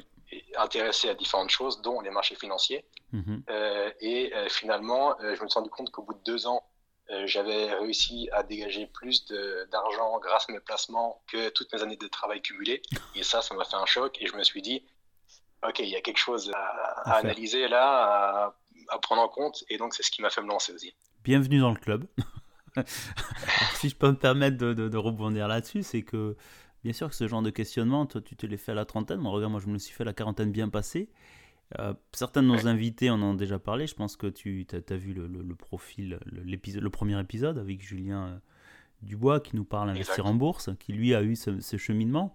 intéressé 0.57 1.09
à 1.09 1.13
différentes 1.13 1.49
choses, 1.49 1.81
dont 1.81 1.99
les 2.01 2.09
marchés 2.09 2.35
financiers. 2.35 2.85
Mhm. 3.13 3.43
et 3.99 4.31
finalement, 4.47 5.17
je 5.19 5.43
me 5.43 5.49
suis 5.49 5.59
rendu 5.59 5.69
compte 5.69 5.91
qu'au 5.91 6.03
bout 6.03 6.13
de 6.13 6.23
deux 6.23 6.47
ans, 6.47 6.63
j'avais 7.25 7.73
réussi 7.73 8.29
à 8.31 8.43
dégager 8.43 8.87
plus 8.87 9.25
d'argent 9.71 10.19
grâce 10.19 10.49
à 10.49 10.53
mes 10.53 10.59
placements 10.59 11.21
que 11.27 11.49
toutes 11.49 11.73
mes 11.73 11.81
années 11.81 11.97
de 11.97 12.07
travail 12.07 12.41
cumulées. 12.41 12.81
Et 13.15 13.23
ça, 13.23 13.41
ça 13.41 13.53
m'a 13.55 13.65
fait 13.65 13.75
un 13.75 13.85
choc. 13.85 14.17
Et 14.21 14.27
je 14.27 14.35
me 14.35 14.43
suis 14.43 14.61
dit, 14.61 14.83
OK, 15.67 15.79
il 15.79 15.89
y 15.89 15.95
a 15.95 16.01
quelque 16.01 16.17
chose 16.17 16.51
à, 16.53 17.17
analyser 17.17 17.67
là, 17.67 18.53
à, 18.89 18.99
prendre 18.99 19.21
en 19.21 19.29
compte. 19.29 19.63
Et 19.69 19.77
donc, 19.77 19.93
c'est 19.93 20.03
ce 20.03 20.11
qui 20.11 20.21
m'a 20.21 20.29
fait 20.29 20.41
me 20.41 20.47
lancer 20.47 20.73
aussi 20.73 20.93
bienvenue 21.23 21.59
dans 21.59 21.69
le 21.69 21.77
club. 21.77 22.05
si 23.75 23.89
je 23.89 23.95
peux 23.95 24.09
me 24.09 24.15
permettre 24.15 24.57
de, 24.57 24.97
rebondir 24.97 25.47
là-dessus, 25.47 25.83
c'est 25.83 26.03
que 26.03 26.35
bien 26.83 26.93
sûr 26.93 27.09
que 27.09 27.15
ce 27.15 27.27
genre 27.27 27.41
de 27.41 27.49
questionnement, 27.49 28.05
toi 28.05 28.21
tu 28.21 28.35
te 28.35 28.45
l'es 28.45 28.57
fait 28.57 28.71
à 28.71 28.75
la 28.75 28.85
trentaine, 28.85 29.19
moi 29.19 29.31
regarde, 29.31 29.51
moi 29.51 29.61
je 29.61 29.67
me 29.67 29.73
le 29.73 29.79
suis 29.79 29.93
fait 29.93 30.03
à 30.03 30.05
la 30.05 30.13
quarantaine 30.13 30.51
bien 30.51 30.69
passée. 30.69 31.09
Euh, 31.79 31.93
certains 32.11 32.43
de 32.43 32.47
nos 32.47 32.67
invités 32.67 33.09
en 33.09 33.21
ont 33.21 33.33
déjà 33.33 33.59
parlé, 33.59 33.87
je 33.87 33.95
pense 33.95 34.17
que 34.17 34.27
tu 34.27 34.65
as, 34.73 34.95
vu 34.95 35.13
le, 35.13 35.55
profil, 35.55 36.19
le, 36.25 36.89
premier 36.89 37.19
épisode 37.19 37.57
avec 37.57 37.81
Julien 37.81 38.27
euh, 38.27 38.37
Dubois 39.01 39.39
qui 39.39 39.55
nous 39.55 39.63
parle 39.63 39.89
investir 39.89 40.25
en 40.25 40.33
bourse, 40.33 40.69
qui 40.79 40.93
lui 40.93 41.15
a 41.15 41.23
eu 41.23 41.35
ce, 41.35 41.77
cheminement, 41.77 42.33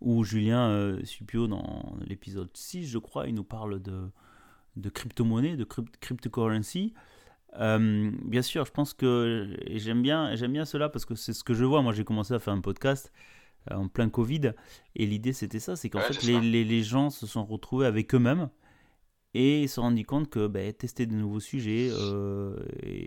ou 0.00 0.24
Julien 0.24 0.68
euh, 0.68 1.04
Supio 1.04 1.48
dans 1.48 1.96
l'épisode 2.06 2.50
6, 2.54 2.86
je 2.86 2.98
crois, 2.98 3.26
il 3.26 3.34
nous 3.34 3.44
parle 3.44 3.82
de, 3.82 4.08
de 4.76 4.88
crypto-monnaie, 4.88 5.56
de 5.56 5.64
cryptocurrency. 5.64 6.94
Euh, 7.58 8.10
bien 8.24 8.42
sûr, 8.42 8.66
je 8.66 8.70
pense 8.70 8.92
que 8.92 9.56
j'aime 9.68 10.02
bien, 10.02 10.34
j'aime 10.36 10.52
bien 10.52 10.64
cela 10.64 10.88
parce 10.88 11.04
que 11.04 11.14
c'est 11.14 11.32
ce 11.32 11.42
que 11.42 11.54
je 11.54 11.64
vois. 11.64 11.82
Moi, 11.82 11.92
j'ai 11.92 12.04
commencé 12.04 12.34
à 12.34 12.38
faire 12.38 12.52
un 12.52 12.60
podcast 12.60 13.12
en 13.70 13.88
plein 13.88 14.08
Covid 14.08 14.52
et 14.94 15.06
l'idée 15.06 15.32
c'était 15.32 15.58
ça, 15.58 15.74
c'est 15.74 15.90
qu'en 15.90 16.00
fait 16.00 16.22
les, 16.22 16.64
les, 16.64 16.82
gens 16.84 17.10
se 17.10 17.26
sont 17.26 17.44
retrouvés 17.44 17.86
avec 17.86 18.14
eux-mêmes 18.14 18.48
et 19.36 19.66
se 19.66 19.76
sont 19.76 19.82
rendus 19.82 20.04
compte 20.04 20.28
que 20.28 20.46
bah, 20.46 20.72
tester 20.72 21.06
de 21.06 21.14
nouveaux 21.14 21.40
sujets 21.40 21.90
euh, 21.90 22.56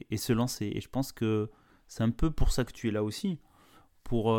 et, 0.09 0.17
se 0.17 0.33
lancer. 0.33 0.71
Et 0.73 0.81
je 0.81 0.89
pense 0.89 1.11
que 1.11 1.49
c'est 1.87 2.03
un 2.03 2.11
peu 2.11 2.31
pour 2.31 2.51
ça 2.51 2.63
que 2.63 2.71
tu 2.71 2.87
es 2.87 2.91
là 2.91 3.03
aussi, 3.03 3.39
pour 4.03 4.35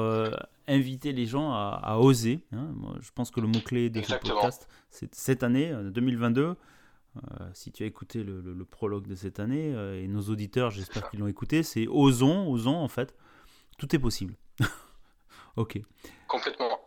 inviter 0.67 1.13
les 1.13 1.27
gens 1.27 1.53
à, 1.53 1.99
oser. 1.99 2.45
Hein. 2.53 2.71
Moi, 2.75 2.97
je 3.01 3.11
pense 3.15 3.31
que 3.31 3.41
le 3.41 3.47
mot-clé 3.47 3.91
de 3.91 4.03
ce 4.03 4.15
podcast, 4.15 4.69
c'est 4.91 5.15
cette 5.15 5.43
année, 5.43 5.73
2022, 5.93 6.57
euh, 7.17 7.51
si 7.55 7.73
tu 7.73 7.83
as 7.83 7.87
écouté 7.87 8.23
le, 8.23 8.65
prologue 8.65 9.07
de 9.07 9.15
cette 9.15 9.41
année, 9.41 9.75
euh, 9.75 10.01
et 10.01 10.07
nos 10.07 10.23
auditeurs, 10.23 10.71
j'espère 10.71 11.11
qu'ils 11.11 11.21
l'ont 11.21 11.27
écouté, 11.27 11.63
c'est 11.63 11.87
osons, 11.89 12.49
osons 12.51 12.77
en 12.77 12.89
fait, 12.89 13.15
tout 13.79 13.95
est 13.95 13.99
possible. 13.99 14.37
Ok. 15.57 15.81
Complètement. 16.29 16.79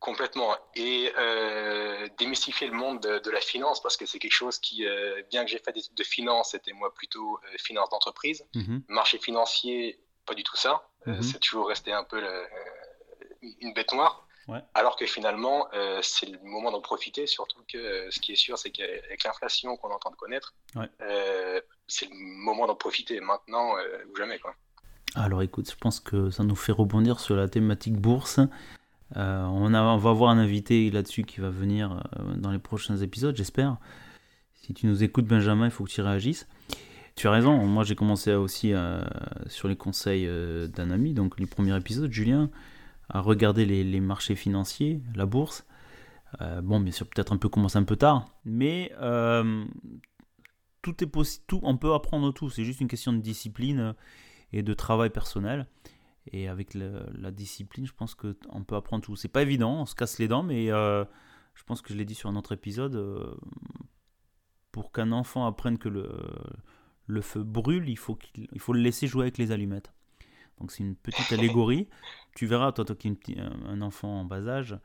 Complètement. 0.00 0.56
Et 0.76 1.12
euh, 1.18 2.08
démystifier 2.16 2.66
le 2.66 2.72
monde 2.72 3.00
de, 3.00 3.30
la 3.30 3.40
finance, 3.40 3.82
parce 3.82 3.98
que 3.98 4.06
c'est 4.06 4.18
quelque 4.18 4.32
chose 4.32 4.58
qui, 4.58 4.86
euh, 4.86 5.22
bien 5.30 5.44
que 5.44 5.50
j'ai 5.50 5.58
fait 5.58 5.72
des 5.72 5.80
études 5.80 5.94
de 5.94 6.04
finance, 6.04 6.52
c'était 6.52 6.72
moi 6.72 6.92
plutôt 6.94 7.36
euh, 7.36 7.56
finance 7.58 7.90
d'entreprise. 7.90 8.46
Mhm. 8.54 8.82
Marché 8.88 9.18
financier, 9.18 10.00
pas 10.24 10.34
du 10.34 10.42
tout 10.42 10.56
ça. 10.56 10.88
Mhm. 11.06 11.22
c'est 11.22 11.38
toujours 11.38 11.68
resté 11.68 11.92
un 11.92 12.04
peu 12.04 12.22
une 13.60 13.72
bête 13.72 13.92
noire. 13.92 14.26
Alors 14.74 14.96
que 14.96 15.06
finalement, 15.06 15.68
c'est 16.02 16.26
le 16.26 16.38
moment 16.42 16.72
d'en 16.72 16.80
profiter, 16.80 17.28
surtout 17.28 17.62
que 17.72 18.10
ce 18.10 18.18
qui 18.18 18.32
est 18.32 18.36
sûr, 18.36 18.58
c'est 18.58 18.70
qu'avec 18.70 19.22
l'inflation 19.22 19.76
qu'on 19.76 19.92
entend 19.92 20.10
de 20.10 20.16
connaître, 20.16 20.54
c'est 21.86 22.06
le 22.06 22.14
moment 22.16 22.66
d'en 22.66 22.74
profiter 22.74 23.20
maintenant 23.20 23.76
ou 24.08 24.16
jamais. 24.16 24.40
Quoi. 24.40 24.56
Alors 25.14 25.42
écoute, 25.42 25.70
je 25.70 25.76
pense 25.76 26.00
que 26.00 26.30
ça 26.30 26.42
nous 26.42 26.56
fait 26.56 26.72
rebondir 26.72 27.20
sur 27.20 27.36
la 27.36 27.48
thématique 27.48 27.96
bourse. 27.96 28.40
Euh, 29.16 29.44
on, 29.44 29.70
va 29.70 30.10
avoir 30.10 30.30
un 30.30 30.38
invité 30.38 30.90
là-dessus 30.90 31.24
qui 31.24 31.40
va 31.40 31.50
venir 31.50 31.92
euh, 32.18 32.34
dans 32.36 32.52
les 32.52 32.58
prochains 32.58 32.96
épisodes, 32.98 33.36
j'espère. 33.36 33.78
Si 34.54 34.72
tu 34.74 34.86
nous 34.86 35.02
écoutes, 35.02 35.26
Benjamin, 35.26 35.66
il 35.66 35.70
faut 35.70 35.84
que 35.84 35.90
tu 35.90 36.00
réagisses. 36.00 36.48
Tu 37.16 37.26
as 37.26 37.30
raison, 37.32 37.66
moi 37.66 37.82
j'ai 37.84 37.96
commencé 37.96 38.32
aussi 38.34 38.72
euh, 38.72 39.02
sur 39.46 39.68
les 39.68 39.76
conseils 39.76 40.28
d'un 40.68 40.90
ami, 40.90 41.12
donc 41.12 41.38
le 41.40 41.46
premier 41.46 41.76
épisode, 41.76 42.12
Julien, 42.12 42.50
à 43.08 43.20
regarder 43.20 43.66
les, 43.66 44.00
marchés 44.00 44.36
financiers, 44.36 45.02
la 45.16 45.26
bourse. 45.26 45.66
bon, 46.62 46.80
bien 46.80 46.92
sûr, 46.92 47.06
peut-être 47.06 47.32
un 47.32 47.36
peu 47.36 47.48
commencé 47.48 47.78
un 47.78 47.82
peu 47.82 47.96
tard, 47.96 48.26
mais 48.44 48.92
tout 50.82 51.04
est 51.04 51.08
possible, 51.08 51.44
on 51.62 51.76
peut 51.76 51.92
apprendre 51.92 52.32
tout, 52.32 52.48
c'est 52.48 52.64
juste 52.64 52.80
une 52.80 52.88
question 52.88 53.12
de 53.12 53.18
discipline 53.18 53.94
et 54.52 54.62
de 54.62 54.72
travail 54.72 55.10
personnel. 55.10 55.66
Et 56.26 56.48
avec 56.48 56.74
la 56.74 57.30
discipline, 57.30 57.86
je 57.86 57.92
pense 57.92 58.14
qu'on 58.14 58.64
peut 58.64 58.76
apprendre 58.76 59.02
tout. 59.04 59.16
C'est 59.16 59.28
pas 59.28 59.42
évident, 59.42 59.80
on 59.80 59.86
se 59.86 59.94
casse 59.94 60.18
les 60.18 60.28
dents, 60.28 60.42
mais 60.42 60.70
euh, 60.70 61.04
je 61.54 61.62
pense 61.64 61.82
que 61.82 61.92
je 61.92 61.98
l'ai 61.98 62.04
dit 62.04 62.14
sur 62.14 62.28
un 62.28 62.36
autre 62.36 62.52
épisode. 62.52 62.94
Euh, 62.94 63.34
pour 64.70 64.92
qu'un 64.92 65.12
enfant 65.12 65.46
apprenne 65.46 65.78
que 65.78 65.88
le, 65.88 66.10
le 67.06 67.20
feu 67.22 67.42
brûle, 67.42 67.88
il 67.88 67.98
faut, 67.98 68.14
qu'il, 68.14 68.48
il 68.52 68.60
faut 68.60 68.72
le 68.72 68.80
laisser 68.80 69.06
jouer 69.06 69.22
avec 69.22 69.38
les 69.38 69.50
allumettes. 69.50 69.92
Donc 70.58 70.70
c'est 70.70 70.82
une 70.82 70.94
petite 70.94 71.32
allégorie. 71.32 71.88
Tu 72.36 72.46
verras, 72.46 72.70
toi, 72.70 72.84
toi 72.84 72.94
qui 72.94 73.08
es 73.08 73.40
un 73.40 73.82
enfant 73.82 74.20
en 74.20 74.24
bas 74.24 74.46
âge, 74.46 74.78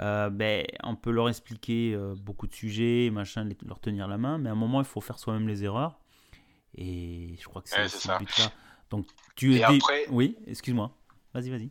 euh, 0.00 0.30
ben, 0.30 0.64
on 0.82 0.96
peut 0.96 1.10
leur 1.10 1.28
expliquer 1.28 1.98
beaucoup 2.16 2.46
de 2.46 2.54
sujets, 2.54 3.10
machin, 3.12 3.46
leur 3.66 3.78
tenir 3.78 4.08
la 4.08 4.16
main, 4.16 4.38
mais 4.38 4.48
à 4.48 4.52
un 4.52 4.56
moment, 4.56 4.80
il 4.80 4.86
faut 4.86 5.02
faire 5.02 5.18
soi-même 5.18 5.46
les 5.46 5.64
erreurs. 5.64 6.00
Et 6.74 7.36
je 7.38 7.44
crois 7.46 7.60
que 7.60 7.68
c'est, 7.68 8.18
but 8.18 8.38
là. 8.38 8.50
Donc, 8.90 9.06
tu 9.36 9.56
es. 9.56 9.62
Après, 9.62 10.06
oui, 10.08 10.36
excuse-moi. 10.46 10.90
Vas-y, 11.34 11.50
vas-y. 11.50 11.70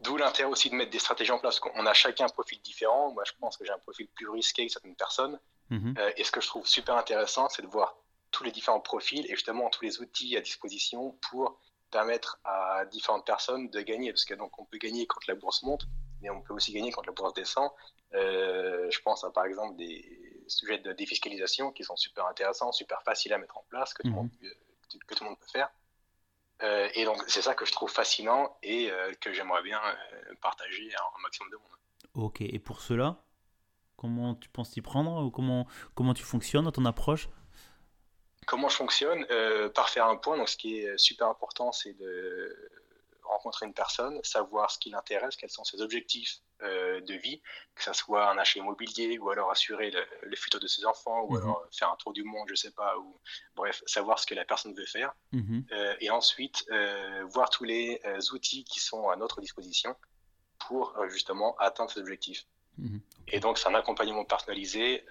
D'où 0.00 0.16
l'intérêt 0.16 0.48
aussi 0.48 0.70
de 0.70 0.74
mettre 0.74 0.90
des 0.90 0.98
stratégies 0.98 1.32
en 1.32 1.38
place. 1.38 1.60
On 1.74 1.86
a 1.86 1.94
chacun 1.94 2.26
un 2.26 2.28
profil 2.28 2.60
différent. 2.62 3.12
Moi, 3.12 3.22
je 3.26 3.32
pense 3.38 3.56
que 3.56 3.64
j'ai 3.64 3.72
un 3.72 3.78
profil 3.78 4.08
plus 4.08 4.28
risqué 4.28 4.66
que 4.66 4.72
certaines 4.72 4.96
personnes. 4.96 5.38
Mhm. 5.70 5.94
Euh, 5.98 6.12
et 6.16 6.24
ce 6.24 6.30
que 6.30 6.40
je 6.40 6.46
trouve 6.46 6.66
super 6.66 6.96
intéressant, 6.96 7.48
c'est 7.48 7.62
de 7.62 7.66
voir 7.66 7.96
tous 8.30 8.44
les 8.44 8.50
différents 8.50 8.80
profils 8.80 9.24
et 9.26 9.34
justement 9.34 9.68
tous 9.70 9.82
les 9.84 10.00
outils 10.00 10.36
à 10.36 10.40
disposition 10.40 11.16
pour 11.30 11.58
permettre 11.90 12.38
à 12.44 12.84
différentes 12.86 13.26
personnes 13.26 13.68
de 13.70 13.80
gagner. 13.80 14.12
Parce 14.12 14.24
que 14.24 14.34
donc, 14.34 14.58
on 14.58 14.64
peut 14.64 14.78
gagner 14.78 15.06
quand 15.06 15.26
la 15.26 15.34
bourse 15.34 15.62
monte, 15.62 15.86
mais 16.20 16.30
on 16.30 16.40
peut 16.40 16.54
aussi 16.54 16.72
gagner 16.72 16.92
quand 16.92 17.06
la 17.06 17.12
bourse 17.12 17.34
descend. 17.34 17.70
Euh, 18.14 18.90
je 18.90 19.00
pense 19.00 19.24
à 19.24 19.30
par 19.30 19.44
exemple 19.44 19.76
des 19.76 20.44
sujets 20.46 20.78
de 20.78 20.92
défiscalisation 20.92 21.72
qui 21.72 21.82
sont 21.82 21.96
super 21.96 22.26
intéressants, 22.26 22.72
super 22.72 23.02
faciles 23.02 23.32
à 23.32 23.38
mettre 23.38 23.58
en 23.58 23.64
place, 23.68 23.92
que, 23.92 24.02
tout, 24.02 24.08
le 24.08 24.14
mhm. 24.14 24.20
monde, 24.20 24.30
que 25.06 25.14
tout 25.14 25.24
le 25.24 25.30
monde 25.30 25.38
peut 25.38 25.48
faire. 25.52 25.68
Euh, 26.62 26.88
et 26.94 27.04
donc, 27.04 27.22
c'est 27.26 27.42
ça 27.42 27.54
que 27.54 27.66
je 27.66 27.72
trouve 27.72 27.90
fascinant 27.90 28.56
et 28.62 28.90
euh, 28.90 29.12
que 29.20 29.32
j'aimerais 29.32 29.62
bien 29.62 29.80
euh, 29.84 30.34
partager 30.40 30.90
à 30.94 31.02
un 31.02 31.22
maximum 31.22 31.50
de 31.50 31.56
monde. 31.56 31.64
Ok, 32.14 32.40
et 32.40 32.58
pour 32.58 32.80
cela, 32.80 33.22
comment 33.96 34.34
tu 34.34 34.48
penses 34.48 34.70
t'y 34.70 34.80
prendre 34.80 35.30
comment, 35.30 35.66
comment 35.94 36.14
tu 36.14 36.22
fonctionnes 36.22 36.64
dans 36.64 36.72
ton 36.72 36.86
approche? 36.86 37.28
Comment 38.46 38.68
je 38.68 38.76
fonctionne? 38.76 39.26
Par 39.74 39.90
faire 39.90 40.06
un 40.06 40.16
point. 40.16 40.36
Donc, 40.38 40.48
ce 40.48 40.56
qui 40.56 40.78
est 40.78 40.96
super 40.96 41.26
important, 41.26 41.72
c'est 41.72 41.92
de 41.94 42.70
rencontrer 43.28 43.66
une 43.66 43.74
personne, 43.74 44.20
savoir 44.22 44.70
ce 44.70 44.78
qui 44.78 44.90
l'intéresse, 44.90 45.36
quels 45.36 45.50
sont 45.50 45.64
ses 45.64 45.80
objectifs 45.80 46.40
euh, 46.62 47.00
de 47.02 47.14
vie, 47.14 47.42
que 47.74 47.82
ce 47.82 47.92
soit 47.92 48.30
un 48.30 48.38
achat 48.38 48.60
immobilier 48.60 49.18
ou 49.18 49.28
alors 49.28 49.50
assurer 49.50 49.90
le, 49.90 50.36
futur 50.36 50.58
de 50.58 50.66
ses 50.66 50.86
enfants 50.86 51.24
ou 51.24 51.34
mhm. 51.34 51.42
alors 51.42 51.66
faire 51.70 51.90
un 51.90 51.96
tour 51.96 52.14
du 52.14 52.24
monde, 52.24 52.48
je 52.48 52.54
sais 52.54 52.70
pas, 52.70 52.96
ou 52.96 53.20
bref, 53.54 53.82
savoir 53.86 54.18
ce 54.18 54.26
que 54.26 54.34
la 54.34 54.46
personne 54.46 54.74
veut 54.74 54.86
faire. 54.86 55.14
Mhm. 55.32 55.66
Euh, 55.72 55.94
et 56.00 56.08
ensuite, 56.08 56.64
euh, 56.70 57.24
voir 57.28 57.50
tous 57.50 57.64
les 57.64 58.00
outils 58.32 58.64
qui 58.64 58.80
sont 58.80 59.10
à 59.10 59.16
notre 59.16 59.42
disposition 59.42 59.94
pour 60.66 60.94
justement 61.08 61.54
atteindre 61.58 61.90
ces 61.90 62.00
objectifs. 62.00 62.46
Mhm. 62.78 63.00
Et 63.28 63.40
donc, 63.40 63.58
c'est 63.58 63.68
un 63.68 63.74
accompagnement 63.74 64.24
personnalisé 64.24 65.04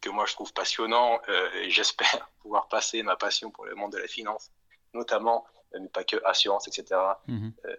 que 0.00 0.10
moi 0.10 0.24
je 0.26 0.32
trouve 0.32 0.52
passionnant 0.54 1.20
et 1.54 1.68
j'espère 1.68 2.30
pouvoir 2.40 2.68
passer 2.68 3.02
ma 3.02 3.16
passion 3.16 3.50
pour 3.50 3.66
le 3.66 3.74
monde 3.74 3.92
de 3.92 3.98
la 3.98 4.08
finance, 4.08 4.50
notamment 4.94 5.46
mais 5.74 5.88
pas 5.88 6.04
que 6.04 6.16
assurance, 6.24 6.68
etc., 6.68 7.00
mhm. 7.26 7.52
euh, 7.64 7.74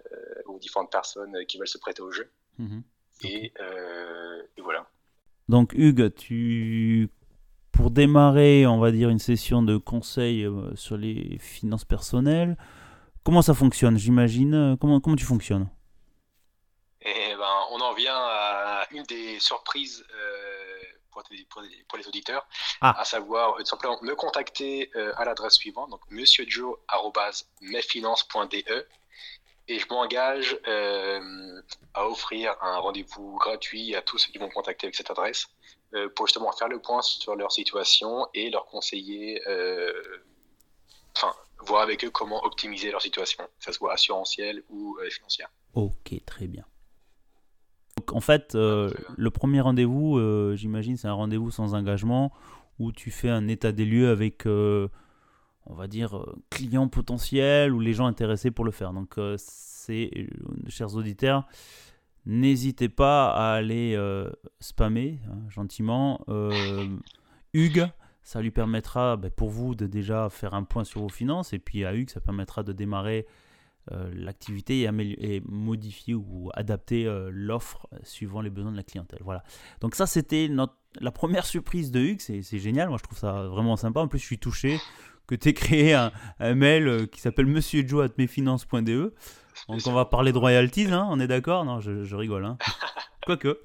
aux 0.45 0.59
différentes 0.59 0.91
personnes 0.91 1.45
qui 1.47 1.57
veulent 1.57 1.67
se 1.67 1.77
prêter 1.77 2.01
au 2.01 2.11
jeu. 2.11 2.31
Mhm. 2.57 2.83
Euh, 3.25 4.43
et, 4.57 4.61
voilà. 4.61 4.87
Donc 5.47 5.73
Hugues, 5.73 6.13
tu 6.13 7.09
pour 7.71 7.91
démarrer, 7.91 8.67
on 8.67 8.79
va 8.79 8.91
dire, 8.91 9.09
une 9.09 9.19
session 9.19 9.61
de 9.61 9.77
conseil 9.77 10.43
euh, 10.43 10.75
sur 10.75 10.97
les 10.97 11.37
finances 11.39 11.85
personnelles, 11.85 12.57
comment 13.23 13.41
ça 13.41 13.53
fonctionne? 13.53 13.97
J'imagine. 13.97 14.77
Comment, 14.79 14.99
comment 14.99 15.15
tu 15.15 15.25
fonctionnes? 15.25 15.69
Eh 17.01 17.35
ben, 17.35 17.55
On 17.71 17.79
en 17.79 17.93
vient 17.93 18.17
à 18.17 18.85
une 18.91 19.03
des 19.03 19.39
surprises 19.39 20.05
pour, 21.87 21.97
les 21.97 22.07
auditeurs, 22.07 22.45
ah. 22.81 22.99
à 22.99 23.05
savoir 23.05 23.55
tout 23.57 23.65
simplement 23.65 23.97
me 24.01 24.15
contacter 24.15 24.91
euh, 24.95 25.13
à 25.17 25.25
l'adresse 25.25 25.55
suivante, 25.55 25.89
donc 25.89 26.01
monsieurjoe.mesfinance.de 26.09 28.87
et 29.71 29.77
je 29.77 29.85
m'engage 29.89 30.57
euh, 30.67 31.61
à 31.93 32.07
offrir 32.07 32.55
un 32.61 32.77
rendez-vous 32.77 33.37
gratuit 33.37 33.95
à 33.95 34.01
tous 34.01 34.17
ceux 34.17 34.31
qui 34.31 34.39
vont 34.39 34.47
me 34.47 34.53
contacter 34.53 34.87
avec 34.87 34.95
cette 34.95 35.11
adresse 35.11 35.45
euh, 35.93 36.09
pour 36.09 36.25
justement 36.25 36.51
faire 36.51 36.69
le 36.69 36.79
point 36.79 37.03
sur 37.03 37.35
leur 37.35 37.51
situation 37.51 38.27
et 38.33 38.49
leur 38.49 38.65
conseiller, 38.65 39.39
enfin, 41.15 41.35
voir 41.59 41.83
avec 41.83 42.03
eux 42.03 42.09
comment 42.09 42.43
optimiser 42.43 42.89
leur 42.89 43.01
situation, 43.01 43.43
que 43.43 43.65
ce 43.65 43.71
soit 43.71 43.93
assurantielle 43.93 44.63
ou 44.69 44.97
financière. 45.11 45.49
Ok, 45.75 46.15
très 46.25 46.47
bien 46.47 46.65
en 48.13 48.21
fait, 48.21 48.55
euh, 48.55 48.91
le 49.17 49.29
premier 49.29 49.61
rendez-vous, 49.61 50.17
euh, 50.17 50.55
j'imagine, 50.55 50.97
c'est 50.97 51.07
un 51.07 51.13
rendez-vous 51.13 51.51
sans 51.51 51.73
engagement 51.73 52.31
où 52.79 52.91
tu 52.91 53.11
fais 53.11 53.29
un 53.29 53.47
état 53.47 53.71
des 53.71 53.85
lieux 53.85 54.09
avec, 54.09 54.45
euh, 54.45 54.87
on 55.65 55.73
va 55.73 55.87
dire, 55.87 56.25
clients 56.49 56.87
potentiels 56.87 57.73
ou 57.73 57.79
les 57.79 57.93
gens 57.93 58.05
intéressés 58.05 58.51
pour 58.51 58.65
le 58.65 58.71
faire. 58.71 58.93
Donc, 58.93 59.15
c'est, 59.37 60.09
chers 60.67 60.95
auditeurs, 60.95 61.45
n'hésitez 62.25 62.89
pas 62.89 63.31
à 63.31 63.53
aller 63.53 63.97
spammer 64.59 65.19
hein, 65.29 65.39
gentiment 65.49 66.25
Hugues. 67.53 67.87
Ça 68.23 68.41
lui 68.41 68.51
permettra, 68.51 69.17
ben, 69.17 69.31
pour 69.31 69.49
vous, 69.49 69.75
de 69.75 69.87
déjà 69.87 70.29
faire 70.29 70.53
un 70.53 70.63
point 70.63 70.83
sur 70.83 71.01
vos 71.01 71.09
finances. 71.09 71.51
Et 71.51 71.59
puis 71.59 71.83
à 71.83 71.93
Hugues, 71.93 72.11
ça 72.11 72.21
permettra 72.21 72.63
de 72.63 72.71
démarrer 72.71 73.25
l'activité 74.13 74.81
et, 74.83 75.41
modifier 75.45 76.13
ou 76.13 76.51
adapter 76.53 77.07
euh, 77.07 77.29
l'offre 77.31 77.87
suivant 78.03 78.41
les 78.41 78.49
besoins 78.49 78.71
de 78.71 78.77
la 78.77 78.83
clientèle. 78.83 79.19
Voilà. 79.23 79.43
Donc 79.81 79.95
ça, 79.95 80.05
c'était 80.05 80.47
notre, 80.47 80.75
la 80.99 81.11
première 81.11 81.45
surprise 81.45 81.91
de 81.91 81.99
Hugues. 81.99 82.21
C'est, 82.21 82.59
génial. 82.59 82.89
Moi, 82.89 82.97
je 82.97 83.03
trouve 83.03 83.17
ça 83.17 83.47
vraiment 83.47 83.77
sympa. 83.77 83.99
En 83.99 84.07
plus, 84.07 84.19
je 84.19 84.25
suis 84.25 84.37
touché 84.37 84.79
que 85.27 85.35
tu 85.35 85.49
aies 85.49 85.53
créé 85.53 85.93
un, 85.93 86.11
mail 86.55 86.87
euh, 86.87 87.05
qui 87.05 87.19
s'appelle 87.21 87.47
monsieurjoe.mesfinances.de. 87.47 89.13
Donc 89.67 89.81
on 89.85 89.91
va 89.91 90.05
parler 90.05 90.31
de 90.31 90.37
royalties, 90.37 90.87
hein, 90.91 91.05
on 91.09 91.19
est 91.19 91.27
d'accord? 91.27 91.65
Non, 91.65 91.81
je, 91.81 92.15
rigole. 92.15 92.45
Hein. 92.45 92.57
Quoique. 93.25 93.59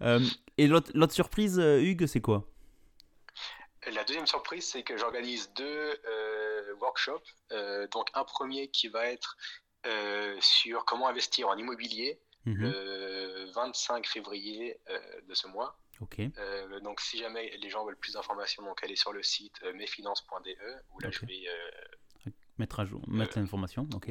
et 0.56 0.66
l'autre, 0.66 0.90
l'autre 0.94 1.12
surprise, 1.12 1.58
Hugues, 1.58 2.06
c'est 2.06 2.20
quoi? 2.20 2.46
La 3.94 4.04
deuxième 4.04 4.26
surprise, 4.26 4.66
c'est 4.66 4.82
que 4.82 4.96
j'organise 4.98 5.50
deux 5.56 5.64
euh, 5.64 6.49
workshops. 6.80 7.22
Euh, 7.52 7.86
donc 7.88 8.08
un 8.14 8.24
premier 8.24 8.68
qui 8.68 8.88
va 8.88 9.06
être 9.06 9.36
euh, 9.86 10.36
sur 10.40 10.84
comment 10.84 11.08
investir 11.08 11.48
en 11.48 11.56
immobilier 11.56 12.20
mhm. 12.44 12.54
le 12.56 13.50
25 13.52 14.06
février 14.06 14.78
de 15.28 15.34
ce 15.34 15.46
mois. 15.46 15.76
Ok. 16.00 16.18
donc 16.82 16.98
si 17.02 17.18
jamais 17.18 17.54
les 17.58 17.68
gens 17.68 17.84
veulent 17.84 17.98
plus 17.98 18.14
d'informations, 18.14 18.62
donc 18.62 18.82
allez 18.82 18.96
sur 18.96 19.12
le 19.12 19.22
site 19.22 19.62
mesfinance.de 19.74 20.56
où 20.94 21.00
là 21.00 21.10
je 21.10 21.26
vais 21.26 21.46
mettre 22.58 22.80
à 22.80 22.86
jour, 22.86 23.02
mettre 23.06 23.38
l'information. 23.38 23.86
Ok. 23.94 24.10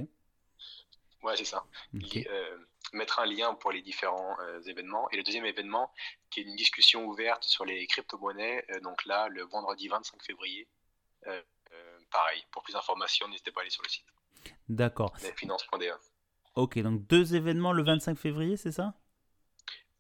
Ouais, 1.24 1.36
c'est 1.36 1.46
ça. 1.46 1.66
Euh, 1.94 2.58
mettre 2.94 3.20
un 3.20 3.26
lien 3.26 3.54
pour 3.54 3.72
les 3.72 3.82
différents 3.82 4.38
euh, 4.40 4.62
événements. 4.62 5.10
Et 5.12 5.18
le 5.18 5.24
deuxième 5.24 5.46
événement, 5.46 5.92
qui 6.30 6.40
est 6.40 6.44
une 6.44 6.56
discussion 6.56 7.06
ouverte 7.06 7.44
sur 7.44 7.66
les 7.66 7.86
crypto-monnaies, 7.88 8.66
euh, 8.72 8.80
donc 8.80 9.06
là, 9.06 9.28
le 9.28 9.44
vendredi 9.44 9.88
25 9.88 10.22
février. 10.24 10.68
Pareil, 12.29 12.45
pour 12.51 12.63
plus 12.63 12.74
d'informations, 12.74 13.27
n'hésitez 13.27 13.51
pas 13.51 13.62
à 13.62 13.63
aller 13.63 13.69
sur 13.69 13.83
le 13.83 13.89
site. 13.89 14.05
D'accord. 14.67 15.13
Mesfinance.de. 15.21 15.91
Ok, 16.55 16.79
donc 16.79 17.05
deux 17.07 17.36
événements 17.36 17.74
le 17.74 17.83
25 17.83 18.17
février, 18.17 18.57
c'est 18.57 18.71
ça? 18.71 18.93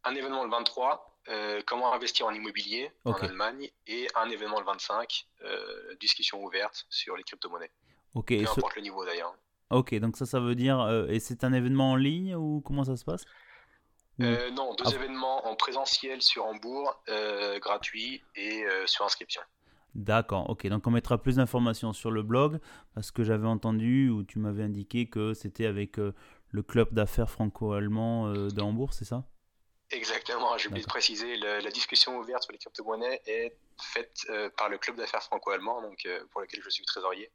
Un 0.03 0.15
événement 0.15 0.43
le 0.43 0.49
23, 0.49 1.19
euh, 1.29 1.61
comment 1.65 1.93
investir 1.93 2.25
en 2.25 2.33
immobilier 2.33 2.91
en 3.05 3.13
Allemagne, 3.13 3.69
et 3.87 4.07
un 4.15 4.29
événement 4.29 4.59
le 4.59 4.65
25, 4.65 5.27
euh, 5.43 5.95
discussion 5.99 6.43
ouverte 6.43 6.85
sur 6.89 7.15
les 7.15 7.23
crypto-monnaies. 7.23 7.71
Ok. 8.13 8.27
Peu 8.29 8.41
importe 8.41 8.75
le 8.75 8.81
niveau 8.81 9.05
d'ailleurs. 9.05 9.35
Ok, 9.69 9.93
donc 9.95 10.17
ça, 10.17 10.25
ça 10.25 10.39
veut 10.39 10.55
dire. 10.55 10.79
Euh, 10.79 11.07
et 11.07 11.19
c'est 11.19 11.43
un 11.43 11.53
événement 11.53 11.91
en 11.91 11.95
ligne 11.95 12.35
ou 12.35 12.61
comment 12.61 12.83
ça 12.83 12.97
se 12.97 13.05
passe? 13.05 13.25
Non, 14.17 14.73
deux 14.73 14.83
ah. 14.87 14.95
événements 14.95 15.47
en 15.47 15.55
présentiel 15.55 16.21
sur 16.21 16.45
Hambourg, 16.45 17.01
gratuit 17.61 18.21
et 18.35 18.65
sur 18.85 19.05
inscription. 19.05 19.41
D'accord, 19.99 20.49
ok. 20.49 20.67
Donc 20.67 20.87
on 20.87 20.91
mettra 20.91 21.21
plus 21.21 21.35
d'informations 21.35 21.91
sur 21.93 22.09
le 22.09 22.23
blog 22.23 22.59
parce 22.95 23.11
que 23.11 23.23
j'avais 23.23 23.47
entendu 23.47 24.09
ou 24.09 24.23
tu 24.23 24.39
m'avais 24.39 24.63
indiqué 24.63 25.07
que 25.07 25.33
c'était 25.33 25.65
avec 25.65 25.97
le 25.97 26.63
club 26.63 26.93
d'affaires 26.93 27.29
franco-allemand 27.29 28.31
de 28.31 28.61
Hambourg, 28.61 28.93
c'est 28.93 29.05
ça? 29.05 29.25
Exactement, 29.91 30.57
j'ai 30.57 30.69
oublié 30.69 30.83
de 30.83 30.89
préciser, 30.89 31.35
la 31.37 31.69
discussion 31.71 32.17
ouverte 32.17 32.43
sur 32.43 32.53
les 32.53 32.59
crypto-monnaies 32.59 33.21
est 33.25 33.57
faite 33.81 34.25
par 34.57 34.69
le 34.69 34.77
club 34.77 34.95
d'affaires 34.95 35.23
franco-allemand, 35.23 35.81
donc 35.81 36.07
pour 36.31 36.39
lequel 36.39 36.61
je 36.63 36.69
suis 36.69 36.85
trésorier. 36.85 37.29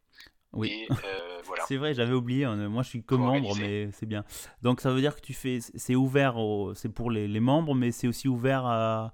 Oui, 0.54 0.86
euh, 0.90 1.42
voilà. 1.44 1.64
c'est 1.66 1.76
vrai, 1.76 1.94
j'avais 1.94 2.12
oublié. 2.12 2.44
Hein, 2.44 2.68
moi, 2.68 2.82
je 2.82 2.88
suis 2.88 3.04
que 3.04 3.14
membre, 3.14 3.54
mais 3.56 3.90
c'est 3.92 4.06
bien. 4.06 4.24
Donc, 4.62 4.80
ça 4.80 4.90
veut 4.90 5.00
dire 5.00 5.16
que 5.16 5.20
tu 5.20 5.34
fais, 5.34 5.58
c'est 5.60 5.94
ouvert, 5.94 6.36
c'est 6.74 6.88
pour 6.88 7.10
les, 7.10 7.28
les, 7.28 7.40
membres, 7.40 7.74
mais 7.74 7.90
c'est 7.90 8.06
aussi 8.06 8.28
ouvert 8.28 8.64
à, 8.64 9.12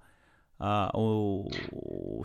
à 0.61 0.90
aux, 0.95 1.49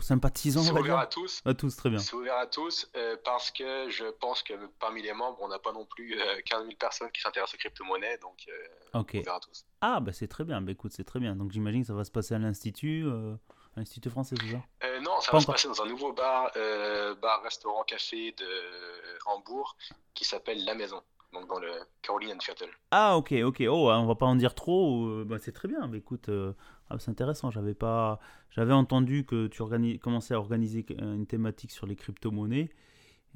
sympathisants. 0.00 0.62
C'est 0.62 0.72
ouvert 0.72 0.98
à 0.98 1.06
tous. 1.06 1.40
À 1.44 1.54
tous, 1.54 1.74
très 1.74 1.90
bien. 1.90 1.98
C'est 1.98 2.14
ouvert 2.14 2.36
à 2.36 2.46
tous 2.46 2.90
euh, 2.96 3.16
parce 3.24 3.50
que 3.50 3.88
je 3.88 4.04
pense 4.20 4.42
que 4.42 4.52
parmi 4.78 5.02
les 5.02 5.12
membres, 5.12 5.38
on 5.40 5.48
n'a 5.48 5.58
pas 5.58 5.72
non 5.72 5.86
plus 5.86 6.16
15 6.44 6.60
euh, 6.60 6.64
000 6.64 6.76
personnes 6.78 7.10
qui 7.10 7.20
s'intéressent 7.20 7.54
aux 7.54 7.58
crypto-monnaies, 7.58 8.18
donc 8.18 8.46
ouvert 8.94 9.34
à 9.34 9.40
tous. 9.40 9.64
Ah, 9.80 10.00
bah 10.00 10.12
c'est 10.12 10.28
très 10.28 10.44
bien. 10.44 10.60
Bah, 10.60 10.72
écoute, 10.72 10.92
c'est 10.94 11.04
très 11.04 11.20
bien. 11.20 11.34
Donc, 11.34 11.52
j'imagine 11.52 11.82
que 11.82 11.86
ça 11.86 11.94
va 11.94 12.04
se 12.04 12.10
passer 12.10 12.34
à 12.34 12.38
l'institut. 12.38 13.06
L'Institut 13.76 14.08
français, 14.08 14.36
c'est 14.40 14.52
ça? 14.52 14.62
Euh, 14.84 15.00
Non, 15.00 15.20
ça 15.20 15.32
va 15.32 15.40
se 15.40 15.46
passer 15.46 15.68
dans 15.68 15.82
un 15.82 15.86
nouveau 15.86 16.12
bar, 16.12 16.50
euh, 16.56 17.14
bar, 17.16 17.42
restaurant, 17.42 17.84
café 17.84 18.32
de 18.32 18.48
Hambourg 19.26 19.76
qui 20.14 20.24
s'appelle 20.24 20.64
La 20.64 20.74
Maison, 20.74 21.02
donc 21.32 21.46
dans 21.46 21.58
le 21.58 21.70
Ah, 22.90 23.16
ok, 23.16 23.32
ok. 23.44 23.62
Oh, 23.68 23.90
on 23.90 24.06
va 24.06 24.14
pas 24.14 24.26
en 24.26 24.36
dire 24.36 24.54
trop. 24.54 25.06
Euh, 25.06 25.24
bah, 25.26 25.36
c'est 25.38 25.52
très 25.52 25.68
bien. 25.68 25.86
Mais 25.88 25.98
écoute, 25.98 26.30
ah, 26.90 26.96
c'est 26.98 27.10
intéressant. 27.10 27.50
J'avais 27.50 27.74
pas, 27.74 28.20
j'avais 28.50 28.72
entendu 28.72 29.24
que 29.24 29.46
tu 29.48 29.98
commençais 29.98 30.34
à 30.34 30.38
organiser 30.38 30.86
une 30.98 31.26
thématique 31.26 31.72
sur 31.72 31.86
les 31.86 31.96
crypto-monnaies. 31.96 32.70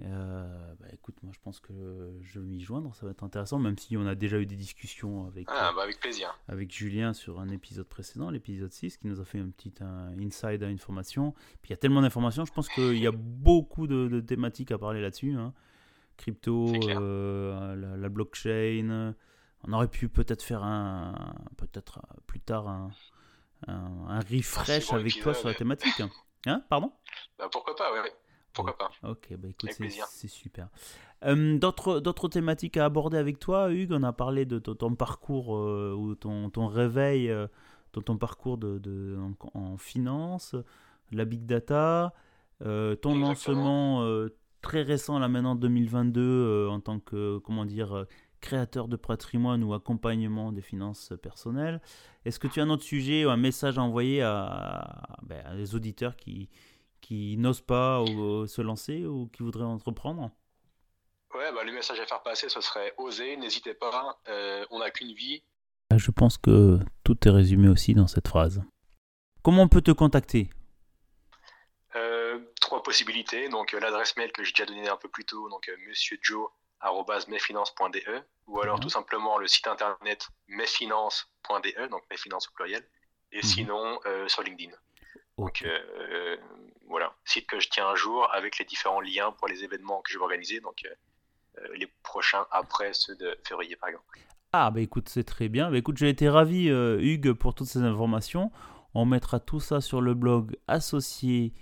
Euh, 0.05 0.75
bah 0.81 0.87
écoute, 0.93 1.17
moi 1.23 1.33
je 1.35 1.41
pense 1.43 1.61
que 1.61 1.73
je 2.23 2.41
vais 2.41 2.47
m'y 2.47 2.61
joindre, 2.61 2.95
ça 2.95 3.05
va 3.05 3.13
être 3.13 3.23
intéressant, 3.23 3.59
même 3.59 3.77
si 3.77 3.97
on 3.97 4.07
a 4.07 4.15
déjà 4.15 4.39
eu 4.39 4.47
des 4.47 4.57
discussions 4.57 5.27
avec, 5.27 5.47
ah, 5.51 5.73
bah 5.75 5.83
avec, 5.83 6.01
plaisir. 6.01 6.39
avec 6.49 6.73
Julien 6.73 7.13
sur 7.13 7.41
un 7.41 7.49
épisode 7.49 7.87
précédent, 7.87 8.31
l'épisode 8.31 8.73
6, 8.73 8.97
qui 8.97 9.09
nous 9.09 9.21
a 9.21 9.25
fait 9.25 9.39
un 9.39 9.51
petit 9.51 9.75
un 9.81 10.19
inside 10.19 10.63
à 10.63 10.67
information. 10.67 11.33
Puis 11.61 11.69
il 11.69 11.71
y 11.71 11.75
a 11.75 11.77
tellement 11.77 12.01
d'informations, 12.01 12.45
je 12.45 12.53
pense 12.53 12.69
qu'il 12.69 12.99
y 12.99 13.07
a 13.07 13.13
beaucoup 13.13 13.87
de, 13.87 14.21
thématiques 14.21 14.73
à 14.73 14.79
parler 14.79 15.03
là-dessus. 15.03 15.35
Hein. 15.35 15.53
Crypto, 16.21 16.73
euh, 16.91 17.97
la, 17.97 18.09
blockchain. 18.11 19.15
On 19.65 19.73
aurait 19.73 19.89
pu 19.89 20.11
peut-être 20.11 20.43
faire 20.43 20.63
un, 20.63 21.35
peut-être 21.57 21.99
euh, 21.99 22.21
plus 22.27 22.41
tard 22.41 22.69
un, 22.69 22.91
un, 23.67 24.21
refresh 24.21 24.93
avec 24.93 25.19
toi 25.21 25.33
sur 25.33 25.49
la 25.49 25.55
thématique. 25.55 26.03
Hein, 26.47 26.63
pardon? 26.69 26.93
Bah, 27.39 27.49
Pourquoi 27.51 27.75
pas, 27.75 27.91
ouais. 27.93 28.13
Pourquoi 28.53 28.77
pas 28.77 28.91
Ok, 29.03 29.29
bah 29.39 29.49
écoute, 29.49 29.71
c'est 30.09 30.29
super. 30.29 30.69
Euh, 31.25 31.59
D'autres 31.59 32.29
thématiques 32.29 32.77
à 32.77 32.85
aborder 32.85 33.17
avec 33.17 33.39
toi, 33.39 33.71
Hugues? 33.73 33.93
On 33.93 34.03
a 34.03 34.13
parlé 34.13 34.45
de 34.45 34.59
ton, 34.59 34.95
parcours 34.95 35.57
euh, 35.57 35.95
ou 35.97 36.15
ton, 36.17 36.51
ton 36.51 36.67
réveil, 36.67 37.31
euh, 37.31 37.47
ton, 37.93 38.17
parcours 38.19 38.59
de, 38.59 38.79
de 38.79 39.17
en, 39.55 39.77
finance, 39.77 40.55
la 41.13 41.25
big 41.25 41.47
data, 41.47 42.13
ton 42.61 43.19
lancement 43.19 44.05
très 44.61 44.83
récent 44.83 45.19
là 45.19 45.29
maintenant 45.29 45.55
2022 45.55 46.69
en 46.69 46.81
tant 46.81 47.01
que 47.01 47.39
comment 47.39 47.65
dire 47.65 48.07
créateur 48.41 48.89
de 48.89 48.97
patrimoine 48.97 49.63
ou 49.63 49.75
accompagnement 49.75 50.53
des 50.53 50.63
finances 50.63 51.13
personnelles. 51.23 51.81
Est-ce 52.25 52.39
que 52.39 52.49
tu 52.49 52.61
as 52.61 52.65
un 52.65 52.71
autre 52.71 52.83
sujet 52.83 53.25
ou 53.25 53.31
un 53.31 53.37
message 53.37 53.79
à 53.79 53.83
envoyer 53.83 54.23
à, 54.23 55.17
ben, 55.23 55.45
à 55.47 55.55
les 55.55 55.75
auditeurs 55.75 56.17
qui, 56.17 56.49
qui 57.01 57.37
n'osent 57.37 57.61
pas 57.61 58.03
ou, 58.03 58.47
se 58.47 58.63
lancer 58.63 59.05
ou 59.07 59.29
qui 59.29 59.43
voudraient 59.43 59.65
entreprendre? 59.65 60.31
Ouais, 61.35 61.53
bah, 61.55 61.65
le 61.65 61.73
message 61.73 62.01
à 62.01 62.07
faire 62.07 62.23
passer, 62.23 62.49
ce 62.49 62.61
serait 62.61 62.93
oser, 62.99 63.37
n'hésitez 63.37 63.75
pas, 63.75 64.19
euh, 64.29 64.65
on 64.71 64.81
n'a 64.81 64.91
qu'une 64.91 65.13
vie. 65.15 65.43
Ah, 65.91 65.99
je 65.99 66.11
pense 66.11 66.39
que 66.39 66.79
tout 67.05 67.17
est 67.27 67.31
résumé 67.31 67.69
aussi 67.69 67.95
dans 67.95 68.07
cette 68.07 68.29
phrase. 68.29 68.63
Comment 69.43 69.63
on 69.63 69.69
peut 69.69 69.81
te 69.81 69.91
contacter? 69.91 70.51
euh, 70.51 70.60
Trois 72.71 72.83
possibilités. 72.83 73.49
Donc 73.49 73.75
euh, 73.75 73.81
l'adresse 73.81 74.17
mail 74.17 74.33
que 74.33 74.45
j'ai 74.45 74.53
déjà 74.53 74.67
donnée 74.67 74.89
un 74.89 74.97
peu 74.97 75.09
plus 75.09 75.25
tôt, 75.25 75.49
donc 75.49 75.71
monsieurjoe.mesfinance.de 75.87 78.23
ou 78.47 78.61
alors 78.61 78.81
tout 78.81 78.89
simplement 78.89 79.39
le 79.39 79.47
site 79.47 79.67
internet 79.67 80.29
mesfinance.de, 80.49 81.89
donc 81.89 82.03
mesfinance 82.11 82.49
au 82.49 82.53
pluriel, 82.53 82.83
et 83.33 83.39
mhm. 83.39 83.43
sinon 83.43 84.01
sur 84.29 84.43
LinkedIn. 84.43 84.73
Donc 85.41 85.63
euh, 85.63 86.37
voilà, 86.87 87.15
site 87.25 87.47
que 87.47 87.61
je 87.61 87.71
tiens 87.71 87.89
un 87.89 87.95
jour 87.95 88.29
avec 88.33 88.59
les 88.59 88.67
différents 88.67 89.01
liens 89.01 89.33
pour 89.33 89.49
les 89.49 89.65
événements 89.65 90.03
que 90.03 90.13
je 90.13 90.19
vais 90.19 90.23
organiser, 90.23 90.61
donc 90.61 90.85
euh, 90.85 90.91
euh, 91.59 91.77
les 91.77 91.87
prochains 92.03 92.45
après 92.51 92.93
ceux 92.93 93.17
de 93.17 93.39
février 93.49 93.75
par 93.77 93.89
exemple. 93.89 94.05
Ah 94.53 94.71
bah 94.71 94.81
écoute, 94.81 95.09
c'est 95.09 95.25
très 95.25 95.49
bien. 95.49 95.71
Bah 95.71 95.79
écoute, 95.79 95.97
j'ai 95.97 96.11
été 96.11 96.29
ravi 96.29 96.67
Hugues 96.67 97.33
pour 97.33 97.55
toutes 97.55 97.69
ces 97.69 97.79
informations. 97.79 98.53
On 98.93 99.07
mettra 99.07 99.41
tout 99.41 99.61
ça 99.61 99.81
sur 99.81 100.03
le 100.03 100.13
blog 100.13 100.59
associé 100.67 101.55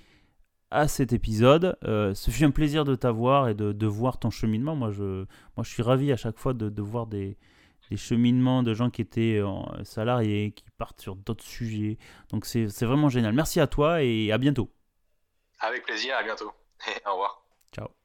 à 0.71 0.89
cet 0.89 1.13
épisode. 1.13 1.77
ce 1.83 2.31
fut 2.31 2.45
un 2.45 2.51
plaisir 2.51 2.85
de 2.85 2.95
t'avoir 2.95 3.49
et 3.49 3.55
de, 3.55 3.87
voir 3.87 4.19
ton 4.19 4.31
cheminement. 4.31 4.77
Moi 4.77 4.91
je, 4.91 5.25
moi, 5.57 5.65
je 5.65 5.71
suis 5.71 5.83
ravi 5.83 6.13
à 6.13 6.17
chaque 6.17 6.39
fois 6.39 6.55
de 6.55 6.83
voir 6.83 7.07
des, 7.07 7.37
des 7.91 7.97
cheminements 7.97 8.63
de 8.63 8.75
gens 8.75 8.91
qui 8.91 9.03
étaient 9.03 9.41
salariés, 9.85 10.53
qui 10.53 10.65
partent 10.77 11.01
sur 11.01 11.17
d'autres 11.17 11.45
sujets. 11.45 11.99
Donc 12.31 12.45
c'est 12.45 12.85
vraiment 12.85 13.09
génial. 13.09 13.33
Merci 13.33 13.61
à 13.61 13.67
toi 13.67 14.03
et 14.03 14.33
à 14.33 14.39
bientôt. 14.39 14.71
Avec 15.61 15.85
plaisir, 15.85 16.17
à 16.17 16.23
bientôt. 16.23 16.53
Au 17.07 17.13
revoir. 17.13 17.43
Ciao. 17.75 17.98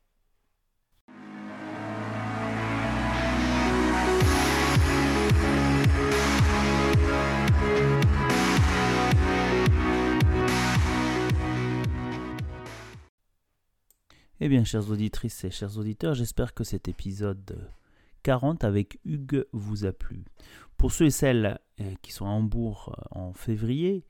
Eh 14.40 14.50
bien, 14.50 14.64
chères 14.64 14.90
auditrices 14.90 15.44
et 15.44 15.52
chers 15.52 15.78
auditeurs, 15.78 16.16
j'espère 16.16 16.56
que 16.56 16.64
cet 16.64 16.88
épisode 16.88 17.70
40 18.24 18.64
avec 18.64 19.00
Hugues 19.06 19.46
vous 19.54 19.86
a 19.86 19.94
plu. 19.94 20.26
Pour 20.76 20.92
ceux 20.92 21.06
et 21.06 21.12
celles 21.12 21.60
euh, 21.80 21.94
qui 22.02 22.12
sont 22.12 22.26
à 22.26 22.30
Hambourg 22.30 22.96
euh, 22.98 23.20
en 23.20 23.34
février, 23.34 24.04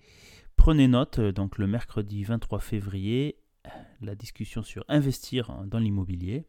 prenez 0.55 0.87
note, 0.87 1.19
euh, 1.19 1.31
donc 1.33 1.57
le 1.57 1.67
mercredi 1.67 2.23
23 2.23 2.59
février, 2.59 3.35
la 4.01 4.15
discussion 4.15 4.63
sur 4.63 4.85
investir 4.87 5.65
dans 5.65 5.79
l'immobilier. 5.79 6.45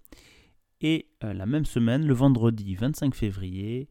Et 0.80 1.08
la 1.22 1.46
même 1.46 1.64
semaine, 1.64 2.06
le 2.06 2.12
vendredi 2.12 2.74
25 2.74 3.14
février, 3.14 3.88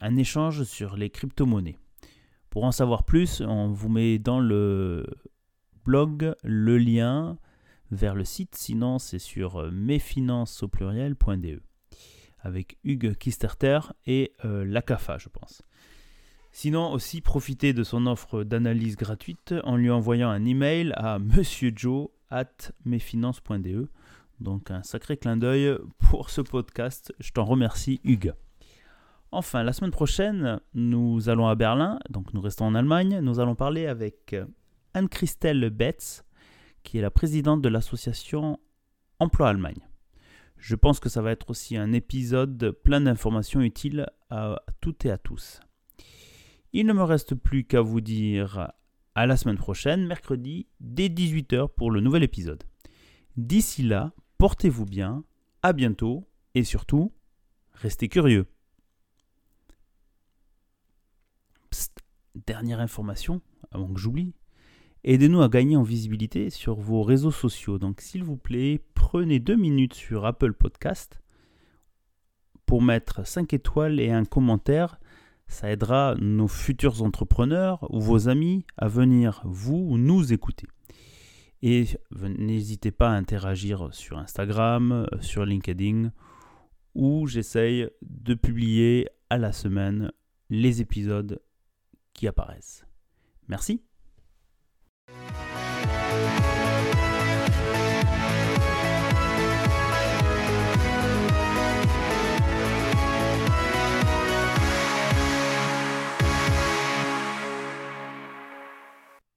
un 0.00 0.16
échange 0.16 0.62
sur 0.62 0.96
les 0.96 1.10
crypto-monnaies. 1.10 1.76
Pour 2.50 2.64
en 2.64 2.72
savoir 2.72 3.04
plus, 3.04 3.42
on 3.42 3.72
vous 3.72 3.88
met 3.90 4.18
dans 4.18 4.40
le 4.40 5.04
blog 5.84 6.34
le 6.44 6.78
lien 6.78 7.36
vers 7.92 8.14
le 8.14 8.24
site, 8.24 8.56
sinon 8.56 8.98
c'est 8.98 9.18
sur 9.18 9.70
mesfinances 9.70 10.62
au 10.62 10.68
pluriel.de 10.68 11.60
avec 12.42 12.78
Hugues 12.84 13.14
Kisterter 13.16 13.80
et 14.06 14.32
euh, 14.44 14.64
l'ACAFA, 14.64 15.18
je 15.18 15.28
pense. 15.28 15.62
Sinon, 16.50 16.92
aussi 16.92 17.22
profitez 17.22 17.72
de 17.72 17.82
son 17.82 18.06
offre 18.06 18.44
d'analyse 18.44 18.96
gratuite 18.96 19.54
en 19.64 19.76
lui 19.76 19.90
envoyant 19.90 20.28
un 20.28 20.44
email 20.44 20.92
à 20.96 21.18
monsieurjoe 21.18 22.10
at 22.30 22.72
mesfinances.de. 22.84 23.88
Donc 24.40 24.70
un 24.70 24.82
sacré 24.82 25.16
clin 25.16 25.36
d'œil 25.36 25.78
pour 25.98 26.30
ce 26.30 26.40
podcast. 26.40 27.14
Je 27.20 27.30
t'en 27.30 27.44
remercie, 27.44 28.00
Hugues. 28.04 28.34
Enfin, 29.30 29.62
la 29.62 29.72
semaine 29.72 29.92
prochaine, 29.92 30.60
nous 30.74 31.30
allons 31.30 31.46
à 31.46 31.54
Berlin, 31.54 31.98
donc 32.10 32.34
nous 32.34 32.40
restons 32.42 32.66
en 32.66 32.74
Allemagne. 32.74 33.20
Nous 33.20 33.40
allons 33.40 33.54
parler 33.54 33.86
avec 33.86 34.36
Anne-Christelle 34.92 35.70
Betz, 35.70 36.22
qui 36.82 36.98
est 36.98 37.02
la 37.02 37.10
présidente 37.10 37.62
de 37.62 37.68
l'association 37.68 38.58
Emploi 39.18 39.48
Allemagne. 39.48 39.88
Je 40.56 40.76
pense 40.76 41.00
que 41.00 41.08
ça 41.08 41.22
va 41.22 41.32
être 41.32 41.50
aussi 41.50 41.76
un 41.76 41.92
épisode 41.92 42.70
plein 42.84 43.00
d'informations 43.00 43.60
utiles 43.60 44.06
à 44.30 44.62
toutes 44.80 45.04
et 45.04 45.10
à 45.10 45.18
tous. 45.18 45.60
Il 46.72 46.86
ne 46.86 46.92
me 46.92 47.02
reste 47.02 47.34
plus 47.34 47.64
qu'à 47.64 47.80
vous 47.80 48.00
dire 48.00 48.72
à 49.14 49.26
la 49.26 49.36
semaine 49.36 49.58
prochaine, 49.58 50.06
mercredi, 50.06 50.66
dès 50.80 51.08
18h 51.08 51.68
pour 51.68 51.90
le 51.90 52.00
nouvel 52.00 52.22
épisode. 52.22 52.62
D'ici 53.36 53.82
là, 53.82 54.12
portez-vous 54.38 54.86
bien, 54.86 55.24
à 55.62 55.72
bientôt 55.72 56.28
Et 56.54 56.64
surtout, 56.64 57.12
restez 57.72 58.08
curieux. 58.08 58.46
dernière 62.46 62.80
information, 62.80 63.40
avant 63.70 63.92
que 63.92 64.00
j'oublie. 64.00 64.34
Aidez-nous 65.04 65.42
à 65.42 65.48
gagner 65.48 65.76
en 65.76 65.82
visibilité 65.82 66.48
sur 66.48 66.76
vos 66.76 67.02
réseaux 67.02 67.32
sociaux. 67.32 67.78
Donc 67.78 68.00
s'il 68.00 68.22
vous 68.22 68.36
plaît, 68.36 68.80
prenez 68.94 69.40
deux 69.40 69.56
minutes 69.56 69.94
sur 69.94 70.24
Apple 70.24 70.52
Podcast 70.52 71.20
pour 72.66 72.82
mettre 72.82 73.26
5 73.26 73.52
étoiles 73.52 73.98
et 73.98 74.10
un 74.10 74.24
commentaire. 74.24 75.00
Ça 75.48 75.70
aidera 75.70 76.14
nos 76.20 76.46
futurs 76.46 77.02
entrepreneurs 77.02 77.84
ou 77.92 78.00
vos 78.00 78.28
amis 78.28 78.64
à 78.76 78.86
venir 78.86 79.42
vous 79.44 79.98
nous 79.98 80.32
écouter. 80.32 80.66
Et 81.62 81.84
n'hésitez 82.38 82.92
pas 82.92 83.10
à 83.10 83.14
interagir 83.14 83.88
sur 83.92 84.18
Instagram, 84.18 85.06
sur 85.20 85.44
LinkedIn, 85.44 86.12
où 86.94 87.26
j'essaye 87.26 87.88
de 88.02 88.34
publier 88.34 89.08
à 89.30 89.38
la 89.38 89.52
semaine 89.52 90.12
les 90.48 90.80
épisodes 90.80 91.40
qui 92.14 92.28
apparaissent. 92.28 92.86
Merci. 93.48 93.82
Thank 95.14 95.46
you. 95.46 95.51